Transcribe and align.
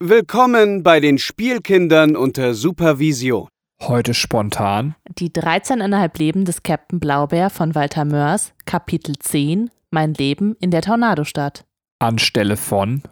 Willkommen 0.00 0.84
bei 0.84 1.00
den 1.00 1.18
Spielkindern 1.18 2.14
unter 2.14 2.54
Supervision. 2.54 3.48
Heute 3.82 4.14
spontan. 4.14 4.94
Die 5.18 5.28
13,5 5.28 6.18
Leben 6.20 6.44
des 6.44 6.62
Captain 6.62 7.00
Blaubeer 7.00 7.50
von 7.50 7.74
Walter 7.74 8.04
Mörs, 8.04 8.52
Kapitel 8.64 9.16
10, 9.18 9.70
Mein 9.90 10.14
Leben 10.14 10.54
in 10.60 10.70
der 10.70 10.82
Tornadostadt. 10.82 11.64
Anstelle 11.98 12.56
von 12.56 13.02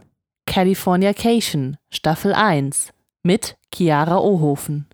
Californication, 0.46 1.76
Staffel 1.90 2.32
1, 2.32 2.92
mit 3.24 3.56
Chiara 3.74 4.18
Ohofen. 4.18 4.86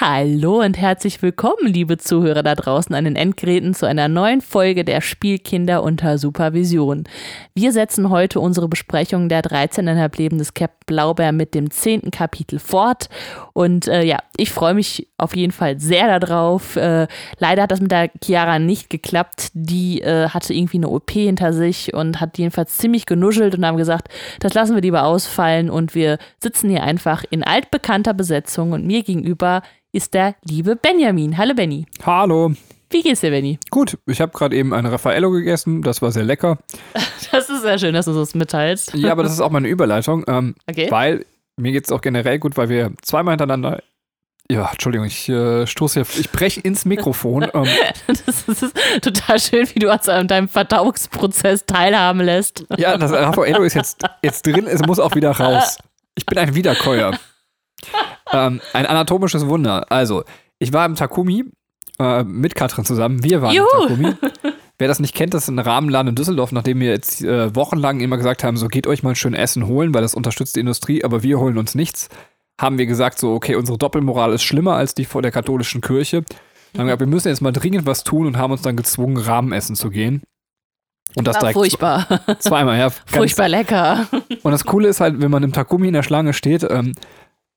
Hallo 0.00 0.60
und 0.60 0.78
herzlich 0.78 1.22
willkommen, 1.22 1.66
liebe 1.66 1.98
Zuhörer 1.98 2.44
da 2.44 2.54
draußen 2.54 2.94
an 2.94 3.02
den 3.02 3.16
Endgeräten, 3.16 3.74
zu 3.74 3.84
einer 3.84 4.06
neuen 4.06 4.40
Folge 4.42 4.84
der 4.84 5.00
Spielkinder 5.00 5.82
unter 5.82 6.18
Supervision. 6.18 7.02
Wir 7.52 7.72
setzen 7.72 8.08
heute 8.08 8.38
unsere 8.38 8.68
Besprechung 8.68 9.28
der 9.28 9.42
13,5 9.42 10.16
Leben 10.16 10.38
des 10.38 10.54
Captain 10.54 10.78
Blaubeer 10.86 11.32
mit 11.32 11.52
dem 11.52 11.72
10. 11.72 12.12
Kapitel 12.12 12.60
fort. 12.60 13.08
Und 13.52 13.88
äh, 13.88 14.04
ja, 14.04 14.18
ich 14.36 14.50
freue 14.50 14.74
mich 14.74 15.08
auf 15.18 15.34
jeden 15.34 15.52
Fall 15.52 15.80
sehr 15.80 16.18
darauf. 16.18 16.76
Äh, 16.76 17.08
leider 17.38 17.62
hat 17.62 17.72
das 17.72 17.80
mit 17.80 17.90
der 17.90 18.10
Chiara 18.24 18.60
nicht 18.60 18.90
geklappt. 18.90 19.50
Die 19.52 20.00
äh, 20.00 20.28
hatte 20.28 20.54
irgendwie 20.54 20.78
eine 20.78 20.88
OP 20.88 21.10
hinter 21.10 21.52
sich 21.52 21.92
und 21.92 22.20
hat 22.20 22.38
jedenfalls 22.38 22.78
ziemlich 22.78 23.04
genuschelt 23.04 23.56
und 23.56 23.66
haben 23.66 23.76
gesagt, 23.76 24.08
das 24.38 24.54
lassen 24.54 24.76
wir 24.76 24.82
lieber 24.82 25.04
ausfallen 25.04 25.70
und 25.70 25.96
wir 25.96 26.18
sitzen 26.40 26.70
hier 26.70 26.84
einfach 26.84 27.24
in 27.30 27.42
altbekannter 27.42 28.14
Besetzung 28.14 28.70
und 28.70 28.86
mir 28.86 29.02
gegenüber 29.02 29.62
ist 29.92 30.14
der 30.14 30.34
liebe 30.44 30.76
Benjamin. 30.76 31.36
Hallo 31.38 31.54
Benny. 31.54 31.86
Hallo. 32.04 32.52
Wie 32.90 33.02
geht's 33.02 33.20
dir, 33.20 33.30
Benny? 33.30 33.58
Gut, 33.70 33.98
ich 34.06 34.20
habe 34.20 34.32
gerade 34.32 34.56
eben 34.56 34.72
eine 34.72 34.90
Raffaello 34.90 35.30
gegessen, 35.30 35.82
das 35.82 36.00
war 36.02 36.10
sehr 36.12 36.24
lecker. 36.24 36.58
Das 37.30 37.50
ist 37.50 37.60
sehr 37.60 37.78
schön, 37.78 37.92
dass 37.92 38.06
du 38.06 38.14
das 38.14 38.34
mitteilst. 38.34 38.94
Ja, 38.94 39.12
aber 39.12 39.22
das 39.22 39.32
ist 39.32 39.40
auch 39.40 39.50
meine 39.50 39.68
Überleitung, 39.68 40.24
ähm, 40.28 40.54
Okay. 40.70 40.90
weil 40.90 41.26
mir 41.58 41.72
geht 41.72 41.84
es 41.84 41.92
auch 41.92 42.00
generell 42.00 42.38
gut, 42.38 42.56
weil 42.56 42.70
wir 42.70 42.92
zweimal 43.02 43.32
hintereinander. 43.32 43.82
Ja, 44.50 44.70
Entschuldigung, 44.70 45.06
ich 45.06 45.28
äh, 45.28 45.66
stoße 45.66 46.00
hier, 46.04 46.20
ich 46.20 46.30
breche 46.30 46.60
ins 46.60 46.86
Mikrofon. 46.86 47.42
ähm, 47.52 47.66
Das 48.06 48.20
ist, 48.22 48.48
das 48.48 48.62
ist 48.62 48.74
total 49.02 49.38
schön, 49.38 49.68
wie 49.74 49.78
du 49.80 49.92
uns 49.92 50.08
an 50.08 50.26
deinem 50.26 50.48
Verdauungsprozess 50.48 51.66
teilhaben 51.66 52.20
lässt. 52.20 52.64
ja, 52.78 52.96
das 52.96 53.12
Raffaello 53.12 53.62
ist 53.64 53.74
jetzt, 53.74 54.02
jetzt 54.22 54.46
drin, 54.46 54.66
es 54.66 54.80
muss 54.86 54.98
auch 54.98 55.14
wieder 55.14 55.32
raus. 55.32 55.76
Ich 56.14 56.24
bin 56.24 56.38
ein 56.38 56.54
Wiederkäuer. 56.54 57.18
Ähm, 58.32 58.60
ein 58.72 58.86
anatomisches 58.86 59.46
Wunder. 59.46 59.90
Also, 59.90 60.24
ich 60.58 60.72
war 60.72 60.86
im 60.86 60.94
Takumi 60.94 61.44
äh, 61.98 62.24
mit 62.24 62.54
Katrin 62.54 62.84
zusammen. 62.84 63.22
Wir 63.22 63.42
waren 63.42 63.54
Juhu. 63.54 63.66
im 63.88 63.88
Takumi. 63.88 64.14
Wer 64.78 64.86
das 64.86 65.00
nicht 65.00 65.14
kennt, 65.14 65.34
das 65.34 65.44
ist 65.44 65.48
ein 65.48 65.58
Rahmenladen 65.58 66.10
in 66.10 66.14
Düsseldorf, 66.14 66.52
nachdem 66.52 66.78
wir 66.78 66.88
jetzt 66.90 67.22
äh, 67.24 67.54
wochenlang 67.54 67.98
immer 67.98 68.16
gesagt 68.16 68.44
haben, 68.44 68.56
so 68.56 68.68
geht 68.68 68.86
euch 68.86 69.02
mal 69.02 69.16
schön 69.16 69.34
Essen 69.34 69.66
holen, 69.66 69.92
weil 69.92 70.02
das 70.02 70.14
unterstützt 70.14 70.54
die 70.54 70.60
Industrie, 70.60 71.02
aber 71.02 71.24
wir 71.24 71.40
holen 71.40 71.58
uns 71.58 71.74
nichts. 71.74 72.08
Haben 72.60 72.78
wir 72.78 72.86
gesagt, 72.86 73.18
so, 73.18 73.34
okay, 73.34 73.56
unsere 73.56 73.76
Doppelmoral 73.76 74.32
ist 74.32 74.44
schlimmer 74.44 74.74
als 74.74 74.94
die 74.94 75.04
vor 75.04 75.20
der 75.20 75.32
katholischen 75.32 75.80
Kirche. 75.80 76.22
Dann 76.72 76.82
haben 76.82 76.86
wir 76.86 76.86
gesagt, 76.86 77.00
wir 77.00 77.06
müssen 77.08 77.28
jetzt 77.28 77.40
mal 77.40 77.52
dringend 77.52 77.86
was 77.86 78.04
tun 78.04 78.26
und 78.26 78.36
haben 78.36 78.52
uns 78.52 78.62
dann 78.62 78.76
gezwungen, 78.76 79.16
Rahmenessen 79.16 79.74
zu 79.74 79.90
gehen. 79.90 80.22
Und 81.16 81.26
das 81.26 81.36
War 81.36 81.40
direkt 81.40 81.58
furchtbar. 81.58 82.06
zweimal, 82.38 82.78
ja. 82.78 82.90
Furchtbar 83.06 83.48
lecker. 83.48 84.06
und 84.42 84.52
das 84.52 84.64
Coole 84.64 84.88
ist 84.88 85.00
halt, 85.00 85.20
wenn 85.20 85.30
man 85.30 85.42
im 85.42 85.52
Takumi 85.52 85.88
in 85.88 85.94
der 85.94 86.02
Schlange 86.02 86.34
steht, 86.34 86.64
ähm, 86.70 86.92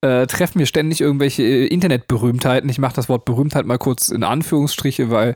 äh, 0.02 0.26
treffen 0.28 0.60
wir 0.60 0.66
ständig 0.66 1.02
irgendwelche 1.02 1.44
äh, 1.44 1.68
Internetberühmtheiten. 1.68 2.70
Ich 2.70 2.80
mache 2.80 2.96
das 2.96 3.10
Wort 3.10 3.26
Berühmtheit 3.26 3.66
mal 3.66 3.78
kurz 3.78 4.10
in 4.10 4.24
Anführungsstriche, 4.24 5.10
weil 5.10 5.36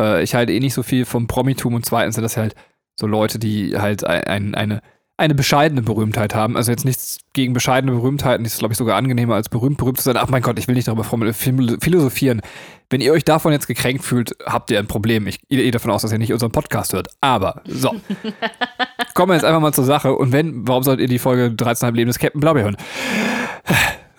äh, 0.00 0.22
ich 0.22 0.34
halte 0.34 0.52
eh 0.52 0.60
nicht 0.60 0.74
so 0.74 0.82
viel 0.82 1.04
vom 1.04 1.26
Promitum 1.26 1.74
und 1.74 1.86
zweitens 1.86 2.16
sind 2.16 2.24
das 2.24 2.36
halt 2.36 2.54
so 2.98 3.06
Leute, 3.06 3.38
die 3.38 3.78
halt 3.78 4.04
ein, 4.04 4.24
ein, 4.24 4.54
eine, 4.54 4.82
eine 5.16 5.34
bescheidene 5.34 5.82
Berühmtheit 5.82 6.34
haben. 6.34 6.56
Also 6.56 6.72
jetzt 6.72 6.84
nichts 6.84 7.18
gegen 7.32 7.52
bescheidene 7.52 7.92
Berühmtheiten, 7.92 8.44
das 8.44 8.54
ist 8.54 8.58
glaube 8.58 8.72
ich 8.72 8.78
sogar 8.78 8.96
angenehmer 8.96 9.36
als 9.36 9.48
berühmt 9.48 9.78
berühmt 9.78 9.98
zu 9.98 10.04
sein. 10.04 10.16
Ach 10.16 10.28
mein 10.28 10.42
Gott, 10.42 10.58
ich 10.58 10.66
will 10.66 10.74
nicht 10.74 10.88
darüber 10.88 11.04
philosophieren. 11.04 12.42
Wenn 12.90 13.00
ihr 13.00 13.12
euch 13.12 13.24
davon 13.24 13.52
jetzt 13.52 13.68
gekränkt 13.68 14.04
fühlt, 14.04 14.36
habt 14.44 14.70
ihr 14.70 14.78
ein 14.78 14.88
Problem. 14.88 15.26
Ich 15.26 15.40
gehe 15.48 15.62
eh 15.62 15.70
davon 15.70 15.90
aus, 15.90 16.02
dass 16.02 16.12
ihr 16.12 16.18
nicht 16.18 16.32
unseren 16.32 16.52
Podcast 16.52 16.92
hört. 16.92 17.08
Aber, 17.20 17.62
so. 17.64 17.90
Kommen 19.14 19.30
wir 19.30 19.34
jetzt 19.34 19.44
einfach 19.44 19.60
mal 19.60 19.72
zur 19.72 19.84
Sache. 19.84 20.14
Und 20.14 20.32
wenn, 20.32 20.66
warum 20.68 20.82
sollt 20.82 21.00
ihr 21.00 21.08
die 21.08 21.18
Folge 21.18 21.54
13,5 21.56 21.92
Leben 21.92 22.08
des 22.08 22.18
Captain 22.18 22.40
Blaubeer 22.40 22.64
hören? 22.64 22.76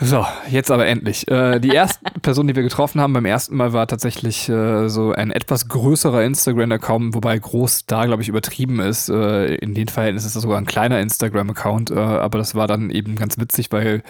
So, 0.04 0.26
jetzt 0.50 0.70
aber 0.70 0.86
endlich. 0.86 1.28
Äh, 1.30 1.62
die 1.62 1.70
erste 1.74 2.04
Person, 2.22 2.48
die 2.48 2.56
wir 2.56 2.64
getroffen 2.64 3.00
haben 3.00 3.14
beim 3.14 3.26
ersten 3.26 3.56
Mal, 3.56 3.72
war 3.72 3.88
tatsächlich 3.88 4.50
äh, 4.50 4.90
so 4.90 5.14
ein 5.14 5.32
etwas 5.32 5.70
größerer 5.70 6.24
Instagram-Account, 6.24 7.16
wobei 7.16 7.40
groß 7.40 7.86
da, 7.86 8.06
glaube 8.06 8.22
ich, 8.22 8.28
übertrieben 8.28 8.82
ist. 8.82 9.08
Äh, 9.10 9.56
in 9.56 9.74
den 9.74 9.88
Verhältnissen 9.88 10.28
ist 10.28 10.36
das 10.36 10.44
sogar 10.44 10.58
ein 10.58 10.66
kleiner 10.66 11.00
Instagram-Account, 11.00 11.92
äh, 11.92 11.96
aber 11.96 12.38
das 12.38 12.54
war 12.54 12.68
dann 12.68 12.90
eben 12.90 13.16
ganz 13.16 13.40
witzig, 13.40 13.72
weil 13.72 14.04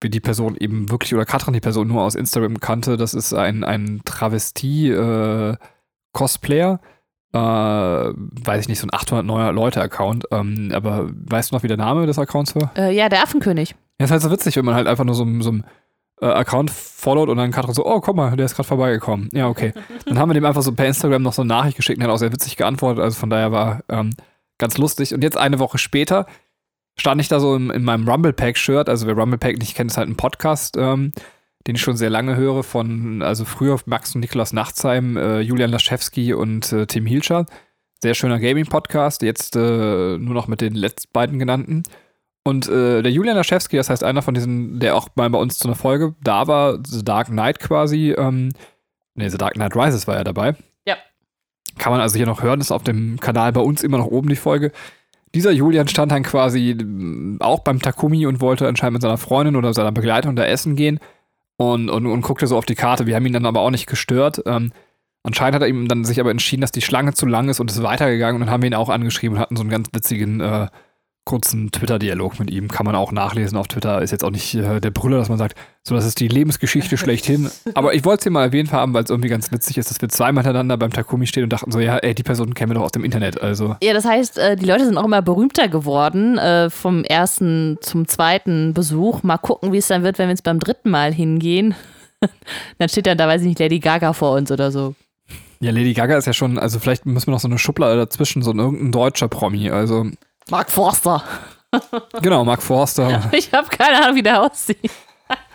wir 0.00 0.10
die 0.10 0.20
Person 0.20 0.54
eben 0.54 0.90
wirklich, 0.90 1.14
oder 1.14 1.24
Katrin 1.24 1.54
die 1.54 1.60
Person 1.60 1.88
nur 1.88 2.02
aus 2.02 2.14
Instagram 2.14 2.60
kannte. 2.60 2.98
Das 2.98 3.14
ist 3.14 3.32
ein, 3.32 3.64
ein 3.64 4.02
Travestie-Cosplayer. 4.04 6.80
Äh, 7.32 7.38
weiß 7.38 8.60
ich 8.62 8.68
nicht, 8.68 8.80
so 8.80 8.86
ein 8.86 8.92
800 8.92 9.24
neuer 9.24 9.52
Leute-Account. 9.52 10.26
Ähm, 10.30 10.72
aber 10.74 11.08
weißt 11.10 11.50
du 11.50 11.56
noch, 11.56 11.62
wie 11.62 11.68
der 11.68 11.78
Name 11.78 12.04
des 12.06 12.18
Accounts 12.18 12.54
war? 12.54 12.70
Äh, 12.76 12.94
ja, 12.94 13.08
der 13.08 13.22
Affenkönig. 13.22 13.74
Ja, 13.98 14.04
ist 14.04 14.10
halt 14.10 14.22
so 14.22 14.30
witzig, 14.30 14.56
wenn 14.56 14.64
man 14.64 14.74
halt 14.74 14.86
einfach 14.86 15.04
nur 15.04 15.14
so, 15.14 15.24
so 15.40 15.50
einen 15.50 15.64
äh, 16.20 16.26
Account 16.26 16.70
followt 16.70 17.28
und 17.28 17.36
dann 17.36 17.50
Katrin 17.50 17.74
so, 17.74 17.86
oh, 17.86 18.00
guck 18.00 18.16
mal, 18.16 18.36
der 18.36 18.46
ist 18.46 18.54
gerade 18.54 18.66
vorbeigekommen. 18.66 19.28
Ja, 19.32 19.48
okay. 19.48 19.72
Dann 20.06 20.18
haben 20.18 20.28
wir 20.28 20.34
dem 20.34 20.44
einfach 20.44 20.62
so 20.62 20.72
per 20.72 20.86
Instagram 20.86 21.22
noch 21.22 21.32
so 21.32 21.42
eine 21.42 21.48
Nachricht 21.48 21.76
geschickt 21.76 21.98
und 21.98 22.02
er 22.02 22.08
hat 22.08 22.14
auch 22.14 22.18
sehr 22.18 22.32
witzig 22.32 22.56
geantwortet. 22.56 23.02
Also 23.02 23.18
von 23.18 23.30
daher 23.30 23.52
war 23.52 23.82
ähm, 23.88 24.14
ganz 24.58 24.78
lustig. 24.78 25.14
Und 25.14 25.22
jetzt 25.22 25.36
eine 25.36 25.58
Woche 25.58 25.78
später 25.78 26.26
stand 26.96 27.20
ich 27.20 27.28
da 27.28 27.40
so 27.40 27.54
in, 27.54 27.70
in 27.70 27.84
meinem 27.84 28.08
Rumble 28.08 28.32
Pack-Shirt. 28.32 28.88
Also 28.88 29.06
wer 29.06 29.16
Rumble 29.16 29.38
Pack 29.38 29.58
nicht 29.58 29.74
kennt, 29.74 29.90
ist 29.90 29.96
halt 29.96 30.08
ein 30.08 30.16
Podcast, 30.16 30.76
ähm, 30.76 31.12
den 31.66 31.76
ich 31.76 31.82
schon 31.82 31.96
sehr 31.96 32.10
lange 32.10 32.36
höre 32.36 32.62
von, 32.62 33.22
also 33.22 33.44
früher 33.44 33.78
Max 33.86 34.14
und 34.14 34.20
Niklas 34.20 34.52
Nachtsheim, 34.52 35.16
äh, 35.16 35.40
Julian 35.40 35.70
Laschewski 35.70 36.34
und 36.34 36.72
äh, 36.72 36.86
Tim 36.86 37.06
Hilscher. 37.06 37.46
Sehr 38.00 38.14
schöner 38.14 38.38
Gaming-Podcast, 38.38 39.22
jetzt 39.22 39.56
äh, 39.56 40.18
nur 40.18 40.34
noch 40.34 40.46
mit 40.46 40.60
den 40.60 40.74
letzten 40.74 41.12
beiden 41.12 41.38
genannten. 41.38 41.82
Und 42.44 42.68
äh, 42.68 43.02
der 43.02 43.12
Julian 43.12 43.36
Laschewski, 43.36 43.76
das 43.76 43.90
heißt 43.90 44.02
einer 44.02 44.22
von 44.22 44.34
diesen, 44.34 44.80
der 44.80 44.96
auch 44.96 45.08
mal 45.16 45.28
bei 45.28 45.38
uns 45.38 45.58
zu 45.58 45.68
einer 45.68 45.74
Folge 45.74 46.14
da 46.22 46.46
war, 46.46 46.78
The 46.86 47.04
Dark 47.04 47.28
Knight 47.28 47.60
quasi, 47.60 48.12
ähm, 48.12 48.50
ne, 49.14 49.30
The 49.30 49.38
Dark 49.38 49.54
Knight 49.54 49.76
Rises 49.76 50.06
war 50.06 50.16
ja 50.16 50.24
dabei. 50.24 50.54
Ja. 50.86 50.96
Kann 51.76 51.92
man 51.92 52.00
also 52.00 52.16
hier 52.16 52.26
noch 52.26 52.42
hören, 52.42 52.60
ist 52.60 52.72
auf 52.72 52.84
dem 52.84 53.20
Kanal 53.20 53.52
bei 53.52 53.60
uns 53.60 53.82
immer 53.82 53.98
noch 53.98 54.06
oben 54.06 54.28
die 54.28 54.36
Folge. 54.36 54.72
Dieser 55.34 55.50
Julian 55.50 55.88
stand 55.88 56.10
dann 56.10 56.22
quasi 56.22 56.70
ähm, 56.70 57.36
auch 57.40 57.60
beim 57.60 57.82
Takumi 57.82 58.26
und 58.26 58.40
wollte 58.40 58.66
anscheinend 58.66 58.94
mit 58.94 59.02
seiner 59.02 59.18
Freundin 59.18 59.56
oder 59.56 59.74
seiner 59.74 59.92
Begleitung 59.92 60.34
da 60.34 60.44
essen 60.44 60.74
gehen 60.74 61.00
und, 61.58 61.90
und, 61.90 62.06
und 62.06 62.22
guckte 62.22 62.46
so 62.46 62.56
auf 62.56 62.64
die 62.64 62.76
Karte. 62.76 63.06
Wir 63.06 63.16
haben 63.16 63.26
ihn 63.26 63.34
dann 63.34 63.46
aber 63.46 63.60
auch 63.60 63.70
nicht 63.70 63.86
gestört. 63.86 64.40
Ähm, 64.46 64.72
anscheinend 65.22 65.56
hat 65.56 65.62
er 65.62 65.68
ihm 65.68 65.86
dann 65.86 66.04
sich 66.04 66.18
aber 66.18 66.30
entschieden, 66.30 66.62
dass 66.62 66.72
die 66.72 66.80
Schlange 66.80 67.12
zu 67.12 67.26
lang 67.26 67.50
ist 67.50 67.60
und 67.60 67.70
ist 67.70 67.82
weitergegangen 67.82 68.36
und 68.36 68.46
dann 68.46 68.50
haben 68.50 68.62
wir 68.62 68.68
ihn 68.68 68.74
auch 68.74 68.88
angeschrieben 68.88 69.36
und 69.36 69.42
hatten 69.42 69.56
so 69.56 69.62
einen 69.62 69.70
ganz 69.70 69.88
witzigen 69.92 70.40
äh, 70.40 70.68
kurzen 71.28 71.70
Twitter-Dialog 71.70 72.38
mit 72.38 72.50
ihm. 72.50 72.68
Kann 72.68 72.86
man 72.86 72.94
auch 72.94 73.12
nachlesen 73.12 73.58
auf 73.58 73.68
Twitter. 73.68 74.00
Ist 74.00 74.12
jetzt 74.12 74.24
auch 74.24 74.30
nicht 74.30 74.54
äh, 74.54 74.80
der 74.80 74.90
Brüller, 74.90 75.18
dass 75.18 75.28
man 75.28 75.36
sagt, 75.36 75.58
so 75.82 75.94
das 75.94 76.06
ist 76.06 76.20
die 76.20 76.28
Lebensgeschichte 76.28 76.96
schlechthin. 76.96 77.50
Aber 77.74 77.92
ich 77.92 78.06
wollte 78.06 78.20
es 78.20 78.22
hier 78.24 78.32
mal 78.32 78.44
erwähnt 78.44 78.72
haben, 78.72 78.94
weil 78.94 79.04
es 79.04 79.10
irgendwie 79.10 79.28
ganz 79.28 79.52
witzig 79.52 79.76
ist, 79.76 79.90
dass 79.90 80.00
wir 80.00 80.08
zweimal 80.08 80.42
hintereinander 80.42 80.78
beim 80.78 80.90
Takumi 80.90 81.26
stehen 81.26 81.44
und 81.44 81.52
dachten 81.52 81.70
so, 81.70 81.80
ja, 81.80 81.98
ey, 81.98 82.14
die 82.14 82.22
Person 82.22 82.54
kennen 82.54 82.70
wir 82.70 82.76
doch 82.76 82.84
aus 82.84 82.92
dem 82.92 83.04
Internet. 83.04 83.42
Also, 83.42 83.76
Ja, 83.82 83.92
das 83.92 84.06
heißt, 84.06 84.38
äh, 84.38 84.56
die 84.56 84.64
Leute 84.64 84.86
sind 84.86 84.96
auch 84.96 85.04
immer 85.04 85.20
berühmter 85.20 85.68
geworden 85.68 86.38
äh, 86.38 86.70
vom 86.70 87.04
ersten 87.04 87.76
zum 87.82 88.08
zweiten 88.08 88.72
Besuch. 88.72 89.22
Mal 89.22 89.36
gucken, 89.36 89.70
wie 89.74 89.78
es 89.78 89.88
dann 89.88 90.04
wird, 90.04 90.18
wenn 90.18 90.28
wir 90.28 90.32
jetzt 90.32 90.44
beim 90.44 90.58
dritten 90.58 90.88
Mal 90.88 91.12
hingehen. 91.12 91.74
dann 92.78 92.88
steht 92.88 93.06
dann 93.06 93.18
da, 93.18 93.28
weiß 93.28 93.42
ich 93.42 93.48
nicht, 93.48 93.58
Lady 93.58 93.80
Gaga 93.80 94.14
vor 94.14 94.34
uns 94.34 94.50
oder 94.50 94.72
so. 94.72 94.94
ja, 95.60 95.72
Lady 95.72 95.92
Gaga 95.92 96.16
ist 96.16 96.26
ja 96.26 96.32
schon, 96.32 96.58
also 96.58 96.78
vielleicht 96.78 97.04
müssen 97.04 97.26
wir 97.26 97.32
noch 97.32 97.40
so 97.40 97.48
eine 97.48 97.58
Schublade 97.58 97.96
dazwischen, 97.96 98.40
so 98.40 98.50
ein 98.50 98.58
irgendein 98.58 98.92
deutscher 98.92 99.28
Promi. 99.28 99.68
Also, 99.68 100.06
Mark 100.50 100.70
Forster. 100.70 101.22
genau, 102.22 102.44
Mark 102.44 102.62
Forster. 102.62 103.22
Ich 103.32 103.52
habe 103.52 103.68
keine 103.68 104.02
Ahnung, 104.04 104.16
wie 104.16 104.22
der 104.22 104.42
aussieht. 104.42 104.90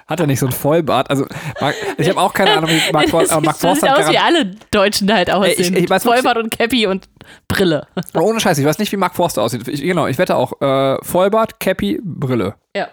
Hat 0.05 0.19
er 0.19 0.27
nicht 0.27 0.39
so 0.39 0.47
ein 0.47 0.51
Vollbart? 0.51 1.09
Also, 1.09 1.25
Mark, 1.61 1.75
ich 1.97 2.09
habe 2.09 2.19
auch 2.19 2.33
keine 2.33 2.51
Ahnung, 2.57 2.69
wie 2.69 2.91
Mark, 2.91 3.09
For 3.09 3.23
äh, 3.23 3.39
Mark 3.41 3.55
Forster 3.59 3.95
sieht 3.95 4.05
aus 4.05 4.11
wie 4.11 4.17
alle 4.17 4.45
Deutschen 4.69 5.11
halt 5.11 5.31
aussehen. 5.31 5.75
ich- 5.75 5.83
ich 5.85 5.89
weiß, 5.89 6.03
Vollbart 6.03 6.37
und 6.37 6.51
Cappy 6.51 6.85
und 6.87 7.07
Brille. 7.47 7.87
Aber 8.13 8.23
Ohne 8.23 8.39
Scheiß, 8.39 8.57
ich 8.57 8.65
weiß 8.65 8.79
nicht, 8.79 8.91
wie 8.91 8.97
Mark 8.97 9.15
Forster 9.15 9.41
aussieht. 9.41 9.65
Ich, 9.67 9.81
genau, 9.81 10.07
ich 10.07 10.17
wette 10.17 10.35
auch. 10.35 10.61
Äh, 10.61 10.97
Vollbart, 11.03 11.59
Cappy, 11.59 11.99
Brille. 12.03 12.55
Ja. 12.75 12.89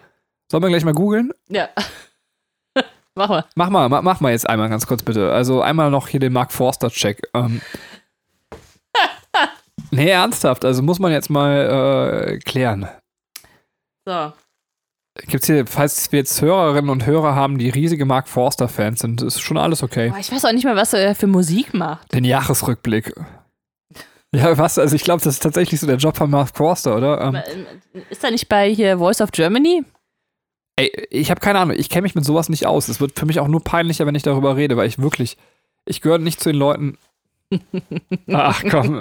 Sollen 0.50 0.62
wir 0.62 0.68
gleich 0.70 0.84
mal 0.84 0.94
googeln? 0.94 1.32
Ja. 1.48 1.68
Mach 3.16 3.28
mal. 3.28 3.44
Mach 3.56 3.70
mal, 3.70 3.88
mach, 3.88 4.02
mach 4.02 4.20
mal 4.20 4.30
jetzt 4.30 4.48
einmal 4.48 4.68
ganz 4.68 4.86
kurz 4.86 5.02
bitte. 5.02 5.32
Also 5.32 5.60
einmal 5.62 5.90
noch 5.90 6.06
hier 6.08 6.20
den 6.20 6.32
Mark 6.32 6.52
Forster-Check. 6.52 7.20
Ähm. 7.34 7.60
Nee, 9.90 10.10
ernsthaft. 10.10 10.64
Also 10.64 10.82
muss 10.82 10.98
man 10.98 11.12
jetzt 11.12 11.30
mal 11.30 12.26
äh, 12.26 12.38
klären. 12.38 12.88
So. 14.06 14.32
Gibt's 15.26 15.46
hier, 15.46 15.66
falls 15.66 16.10
wir 16.12 16.20
jetzt 16.20 16.40
Hörerinnen 16.40 16.88
und 16.88 17.04
Hörer 17.04 17.34
haben, 17.34 17.58
die 17.58 17.68
riesige 17.68 18.04
Mark 18.04 18.28
Forster-Fans 18.28 19.00
sind, 19.00 19.22
ist 19.22 19.40
schon 19.40 19.58
alles 19.58 19.82
okay. 19.82 20.10
Boah, 20.10 20.18
ich 20.18 20.32
weiß 20.32 20.44
auch 20.44 20.52
nicht 20.52 20.64
mehr, 20.64 20.76
was 20.76 20.92
er 20.92 21.14
für 21.14 21.26
Musik 21.26 21.74
macht. 21.74 22.12
Den 22.12 22.24
Jahresrückblick. 22.24 23.12
Ja, 24.34 24.56
was? 24.56 24.78
Also 24.78 24.94
ich 24.94 25.02
glaube, 25.02 25.22
das 25.22 25.34
ist 25.34 25.42
tatsächlich 25.42 25.80
so 25.80 25.86
der 25.86 25.96
Job 25.96 26.16
von 26.16 26.30
Mark 26.30 26.56
Forster, 26.56 26.96
oder? 26.96 27.20
Ähm, 27.20 27.66
Ist 28.10 28.22
er 28.22 28.30
nicht 28.30 28.48
bei 28.48 28.72
hier 28.72 28.98
Voice 28.98 29.20
of 29.20 29.32
Germany? 29.32 29.84
ey, 30.80 31.06
ich 31.10 31.30
habe 31.30 31.40
keine 31.40 31.58
Ahnung, 31.58 31.76
ich 31.78 31.88
kenne 31.88 32.02
mich 32.02 32.14
mit 32.14 32.24
sowas 32.24 32.48
nicht 32.48 32.66
aus. 32.66 32.88
Es 32.88 33.00
wird 33.00 33.18
für 33.18 33.26
mich 33.26 33.40
auch 33.40 33.48
nur 33.48 33.62
peinlicher, 33.62 34.06
wenn 34.06 34.14
ich 34.14 34.22
darüber 34.22 34.56
rede, 34.56 34.76
weil 34.76 34.88
ich 34.88 34.98
wirklich, 34.98 35.36
ich 35.84 36.00
gehöre 36.00 36.18
nicht 36.18 36.40
zu 36.40 36.50
den 36.50 36.58
Leuten. 36.58 36.98
Ach 38.32 38.62
komm. 38.70 39.00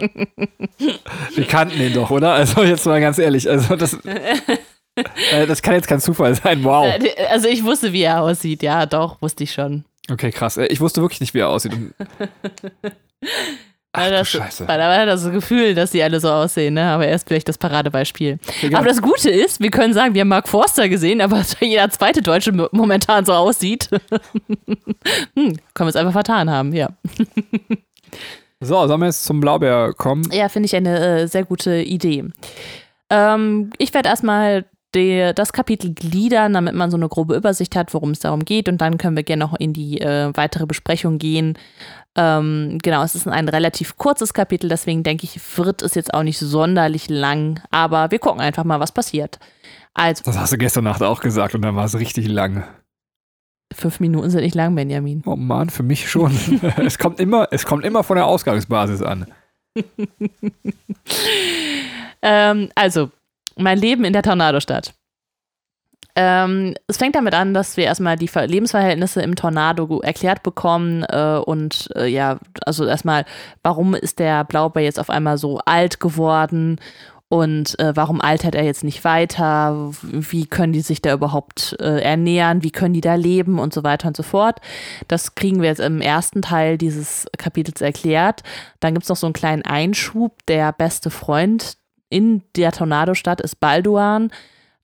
Wir 1.35 1.45
kannten 1.45 1.79
ihn 1.81 1.93
doch, 1.93 2.09
oder? 2.09 2.33
Also 2.33 2.63
jetzt 2.63 2.85
mal 2.85 2.99
ganz 3.01 3.17
ehrlich, 3.19 3.49
also 3.49 3.75
das, 3.75 3.93
äh, 4.03 5.45
das 5.47 5.61
kann 5.61 5.75
jetzt 5.75 5.87
kein 5.87 5.99
Zufall 6.01 6.35
sein. 6.35 6.63
Wow. 6.63 6.85
Äh, 6.87 7.27
Also 7.29 7.47
ich 7.47 7.63
wusste, 7.63 7.93
wie 7.93 8.01
er 8.03 8.21
aussieht. 8.21 8.63
Ja, 8.63 8.85
doch, 8.85 9.21
wusste 9.21 9.43
ich 9.43 9.53
schon. 9.53 9.85
Okay, 10.11 10.31
krass. 10.31 10.57
Äh, 10.57 10.65
Ich 10.67 10.79
wusste 10.79 11.01
wirklich 11.01 11.19
nicht, 11.21 11.33
wie 11.33 11.39
er 11.39 11.49
aussieht. 11.49 11.73
Ach 13.91 14.01
Weil 14.03 14.11
das, 14.11 14.29
Scheiße. 14.29 14.67
Weil 14.67 14.77
da 14.77 14.87
war 14.87 15.05
das 15.07 15.29
Gefühl, 15.31 15.73
dass 15.73 15.89
die 15.91 16.03
alle 16.03 16.19
so 16.19 16.29
aussehen, 16.31 16.75
ne? 16.75 16.91
Aber 16.91 17.07
er 17.07 17.15
ist 17.15 17.27
vielleicht 17.27 17.49
das 17.49 17.57
Paradebeispiel. 17.57 18.37
Egal. 18.61 18.79
Aber 18.79 18.87
das 18.87 19.01
Gute 19.01 19.31
ist, 19.31 19.59
wir 19.61 19.71
können 19.71 19.93
sagen, 19.95 20.13
wir 20.13 20.21
haben 20.21 20.27
Mark 20.27 20.47
Forster 20.47 20.87
gesehen, 20.89 21.21
aber 21.21 21.43
jeder 21.59 21.89
zweite 21.89 22.21
Deutsche 22.21 22.51
mo- 22.51 22.69
momentan 22.71 23.25
so 23.25 23.33
aussieht. 23.33 23.89
hm, 25.33 25.33
können 25.33 25.57
wir 25.75 25.87
es 25.87 25.95
einfach 25.95 26.11
vertan 26.13 26.51
haben, 26.51 26.71
ja. 26.73 26.89
So, 28.61 28.88
sollen 28.88 29.00
wir 29.00 29.06
jetzt 29.07 29.23
zum 29.23 29.39
Blaubeer 29.39 29.94
kommen? 29.94 30.23
Ja, 30.31 30.50
finde 30.50 30.67
ich 30.67 30.75
eine 30.75 31.21
äh, 31.21 31.27
sehr 31.27 31.45
gute 31.45 31.81
Idee. 31.81 32.25
Ähm, 33.09 33.71
ich 33.77 33.94
werde 33.94 34.09
erstmal 34.09 34.65
die, 34.95 35.31
das 35.33 35.53
Kapitel 35.53 35.94
gliedern, 35.94 36.53
damit 36.53 36.75
man 36.75 36.91
so 36.91 36.97
eine 36.97 37.07
grobe 37.07 37.35
Übersicht 37.35 37.75
hat, 37.75 37.94
worum 37.94 38.11
es 38.11 38.19
darum 38.19 38.44
geht. 38.44 38.67
Und 38.67 38.79
dann 38.81 38.97
können 38.97 39.15
wir 39.15 39.23
gerne 39.23 39.45
noch 39.45 39.57
in 39.57 39.71
die 39.71 40.01
äh, 40.01 40.31
weitere 40.35 40.65
Besprechung 40.65 41.19
gehen. 41.19 41.57
Ähm, 42.15 42.79
genau, 42.81 43.03
es 43.03 43.15
ist 43.15 43.27
ein 43.27 43.47
relativ 43.47 43.97
kurzes 43.97 44.33
Kapitel, 44.33 44.67
deswegen 44.67 45.03
denke 45.03 45.25
ich, 45.25 45.39
wird 45.57 45.81
es 45.81 45.95
jetzt 45.95 46.13
auch 46.13 46.23
nicht 46.23 46.39
sonderlich 46.39 47.09
lang. 47.09 47.61
Aber 47.71 48.11
wir 48.11 48.19
gucken 48.19 48.41
einfach 48.41 48.65
mal, 48.65 48.79
was 48.79 48.91
passiert. 48.91 49.39
Also, 49.94 50.23
Das 50.25 50.38
hast 50.38 50.51
du 50.51 50.57
gestern 50.57 50.83
Nacht 50.83 51.01
auch 51.01 51.21
gesagt 51.21 51.56
und 51.56 51.61
dann 51.61 51.75
war 51.75 51.85
es 51.85 51.97
richtig 51.97 52.27
lang. 52.27 52.65
Fünf 53.74 54.00
Minuten 54.00 54.30
sind 54.30 54.42
nicht 54.42 54.56
lang, 54.56 54.75
Benjamin. 54.75 55.24
Oh 55.25 55.36
Mann, 55.36 55.69
für 55.69 55.83
mich 55.83 56.10
schon. 56.10 56.38
es, 56.77 56.98
kommt 56.98 57.19
immer, 57.19 57.48
es 57.51 57.66
kommt 57.66 57.86
immer 57.86 58.04
von 58.04 58.16
der 58.16 58.25
Ausgangsbasis 58.25 59.01
an. 59.01 59.27
Ähm, 62.21 62.69
also, 62.75 63.12
mein 63.56 63.77
Leben 63.77 64.04
in 64.04 64.13
der 64.13 64.24
Tornadostadt. 64.24 64.94
Ähm, 66.16 66.75
es 66.88 66.98
fängt 66.98 67.16
damit 67.16 67.33
an, 67.33 67.54
dass 67.54 67.77
wir 67.77 67.86
erstmal 67.86 68.18
die 68.18 68.27
Ver- 68.27 68.48
Lebensverhältnisse 68.48 69.21
im 69.21 69.36
Tornado 69.36 70.01
erklärt 70.01 70.44
bekommen 70.44 71.04
äh, 71.04 71.39
und 71.45 71.89
äh, 71.95 72.07
ja, 72.07 72.39
also 72.66 72.86
erstmal, 72.86 73.25
warum 73.63 73.94
ist 73.94 74.19
der 74.19 74.44
Blaubeer 74.44 74.83
jetzt 74.83 75.00
auf 75.00 75.10
einmal 75.10 75.38
so 75.38 75.60
alt 75.66 76.00
geworden 76.00 76.80
und 77.29 77.77
äh, 77.77 77.95
warum 77.95 78.21
altert 78.21 78.55
er 78.55 78.63
jetzt 78.63 78.83
nicht 78.83 79.03
weiter? 79.03 79.91
Wie 80.01 80.47
können 80.47 80.73
die 80.73 80.81
sich 80.81 80.99
da 80.99 81.13
überhaupt 81.13 81.77
äh, 81.79 82.01
ernähren? 82.01 82.63
Wie 82.63 82.71
können 82.71 82.95
die 82.95 83.01
da 83.01 83.13
leben 83.13 83.59
und 83.59 83.71
so 83.71 83.83
weiter 83.83 84.07
und 84.07 84.17
so 84.17 84.23
fort? 84.23 84.59
Das 85.07 85.35
kriegen 85.35 85.61
wir 85.61 85.69
jetzt 85.69 85.79
im 85.79 86.01
ersten 86.01 86.41
Teil 86.41 86.79
dieses 86.79 87.27
Kapitels 87.37 87.81
erklärt. 87.81 88.41
Dann 88.79 88.95
gibt 88.95 89.03
es 89.03 89.09
noch 89.09 89.15
so 89.15 89.27
einen 89.27 89.33
kleinen 89.33 89.61
Einschub. 89.61 90.43
Der 90.47 90.73
beste 90.73 91.11
Freund 91.11 91.77
in 92.09 92.41
der 92.55 92.71
Tornadostadt 92.71 93.41
ist 93.41 93.59
Balduan, 93.59 94.31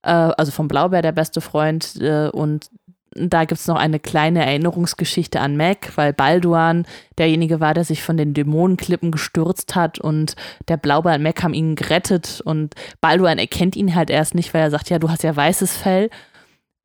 äh, 0.04 0.12
also 0.12 0.52
vom 0.52 0.68
Blaubeer 0.68 1.02
der 1.02 1.14
beste 1.14 1.42
Freund. 1.42 1.96
Äh, 2.00 2.30
und 2.30 2.70
da 3.16 3.46
gibt 3.46 3.60
es 3.60 3.68
noch 3.68 3.78
eine 3.78 4.00
kleine 4.00 4.46
Erinnerungsgeschichte 4.46 5.40
an 5.40 5.56
Mac, 5.56 5.94
weil 5.96 6.12
Balduan 6.12 6.86
derjenige 7.18 7.62
war, 7.62 7.74
der 7.74 7.86
sich 7.86 8.04
von 8.04 8.18
den 8.18 8.34
Dämonenklippen 8.34 9.12
gestürzt 9.12 9.74
hat 9.74 10.00
und 10.00 10.36
der 10.68 10.78
Blaubeer 10.78 11.16
und 11.16 11.24
Mac 11.24 11.42
haben 11.42 11.54
ihn 11.54 11.76
gerettet 11.76 12.42
und 12.44 12.76
Balduan 13.00 13.38
erkennt 13.38 13.78
ihn 13.78 13.96
halt 13.96 14.10
erst 14.10 14.36
nicht, 14.36 14.54
weil 14.54 14.64
er 14.64 14.72
sagt, 14.72 14.90
ja, 14.90 15.00
du 15.00 15.10
hast 15.10 15.24
ja 15.24 15.36
weißes 15.36 15.78
Fell. 15.78 16.10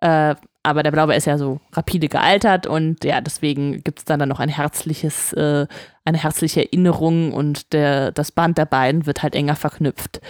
Äh, 0.00 0.36
aber 0.62 0.82
der 0.82 0.90
Blaubeer 0.90 1.16
ist 1.16 1.26
ja 1.26 1.38
so 1.38 1.60
rapide 1.72 2.08
gealtert 2.08 2.66
und 2.66 3.02
ja, 3.04 3.20
deswegen 3.20 3.82
gibt 3.82 4.00
es 4.00 4.04
dann, 4.04 4.20
dann 4.20 4.28
noch 4.28 4.40
ein 4.40 4.50
herzliches, 4.50 5.32
äh, 5.32 5.66
eine 6.04 6.18
herzliche 6.18 6.64
Erinnerung 6.64 7.32
und 7.32 7.72
der, 7.72 8.12
das 8.12 8.30
Band 8.30 8.58
der 8.58 8.66
beiden 8.66 9.06
wird 9.06 9.22
halt 9.22 9.34
enger 9.34 9.56
verknüpft. 9.56 10.20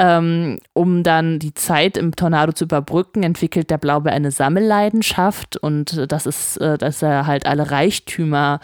Ähm, 0.00 0.58
um 0.74 1.02
dann 1.02 1.40
die 1.40 1.54
Zeit 1.54 1.96
im 1.96 2.14
Tornado 2.14 2.52
zu 2.52 2.64
überbrücken, 2.64 3.24
entwickelt 3.24 3.68
der 3.68 3.78
Blaubeer 3.78 4.12
eine 4.12 4.30
Sammelleidenschaft 4.30 5.56
und 5.56 6.12
das 6.12 6.24
ist, 6.24 6.56
äh, 6.58 6.78
dass 6.78 7.02
er 7.02 7.26
halt 7.26 7.46
alle 7.46 7.72
Reichtümer, 7.72 8.60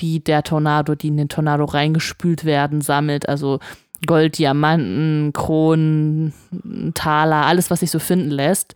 die 0.00 0.24
der 0.24 0.42
Tornado, 0.44 0.94
die 0.94 1.08
in 1.08 1.18
den 1.18 1.28
Tornado 1.28 1.66
reingespült 1.66 2.46
werden, 2.46 2.80
sammelt. 2.80 3.28
Also 3.28 3.58
Gold, 4.06 4.38
Diamanten, 4.38 5.32
Kronen, 5.34 6.32
Taler, 6.94 7.46
alles, 7.46 7.70
was 7.70 7.80
sich 7.80 7.90
so 7.90 7.98
finden 7.98 8.30
lässt. 8.30 8.74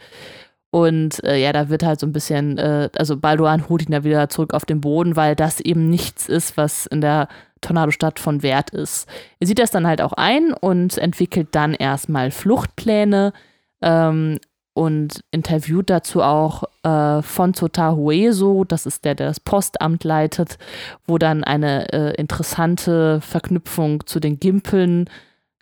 Und 0.70 1.22
äh, 1.24 1.36
ja, 1.36 1.52
da 1.52 1.68
wird 1.68 1.82
halt 1.82 2.00
so 2.00 2.06
ein 2.06 2.12
bisschen, 2.12 2.58
äh, 2.58 2.88
also 2.96 3.16
Balduan 3.16 3.68
holt 3.68 3.82
ihn 3.82 3.92
da 3.92 4.04
wieder 4.04 4.28
zurück 4.28 4.54
auf 4.54 4.64
den 4.64 4.80
Boden, 4.80 5.16
weil 5.16 5.36
das 5.36 5.60
eben 5.60 5.88
nichts 5.88 6.28
ist, 6.28 6.56
was 6.56 6.86
in 6.86 7.00
der 7.00 7.28
Tornadostadt 7.62 8.18
von 8.18 8.42
Wert 8.42 8.70
ist. 8.70 9.08
Er 9.40 9.46
sieht 9.46 9.58
das 9.58 9.70
dann 9.70 9.86
halt 9.86 10.02
auch 10.02 10.12
ein 10.12 10.52
und 10.52 10.98
entwickelt 10.98 11.48
dann 11.52 11.72
erstmal 11.72 12.30
Fluchtpläne 12.30 13.32
ähm, 13.80 14.38
und 14.74 15.24
interviewt 15.30 15.90
dazu 15.90 16.22
auch 16.22 16.64
äh, 16.82 17.22
Fonzo 17.22 17.68
Tahueso, 17.68 18.64
das 18.64 18.86
ist 18.86 19.04
der, 19.04 19.14
der 19.14 19.28
das 19.28 19.40
Postamt 19.40 20.04
leitet, 20.04 20.58
wo 21.06 21.18
dann 21.18 21.44
eine 21.44 21.92
äh, 21.92 22.14
interessante 22.14 23.20
Verknüpfung 23.20 24.06
zu 24.06 24.18
den 24.18 24.40
Gimpeln 24.40 25.08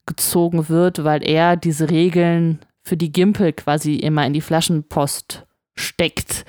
gezogen 0.07 0.69
wird, 0.69 1.05
weil 1.05 1.29
er 1.29 1.57
diese 1.57 1.91
Regeln 1.91 2.61
für 2.83 2.97
die 2.97 3.13
Gimpel 3.13 3.53
quasi 3.53 3.97
immer 3.97 4.27
in 4.27 4.33
die 4.33 4.41
Flaschenpost 4.41 5.45
steckt. 5.77 6.45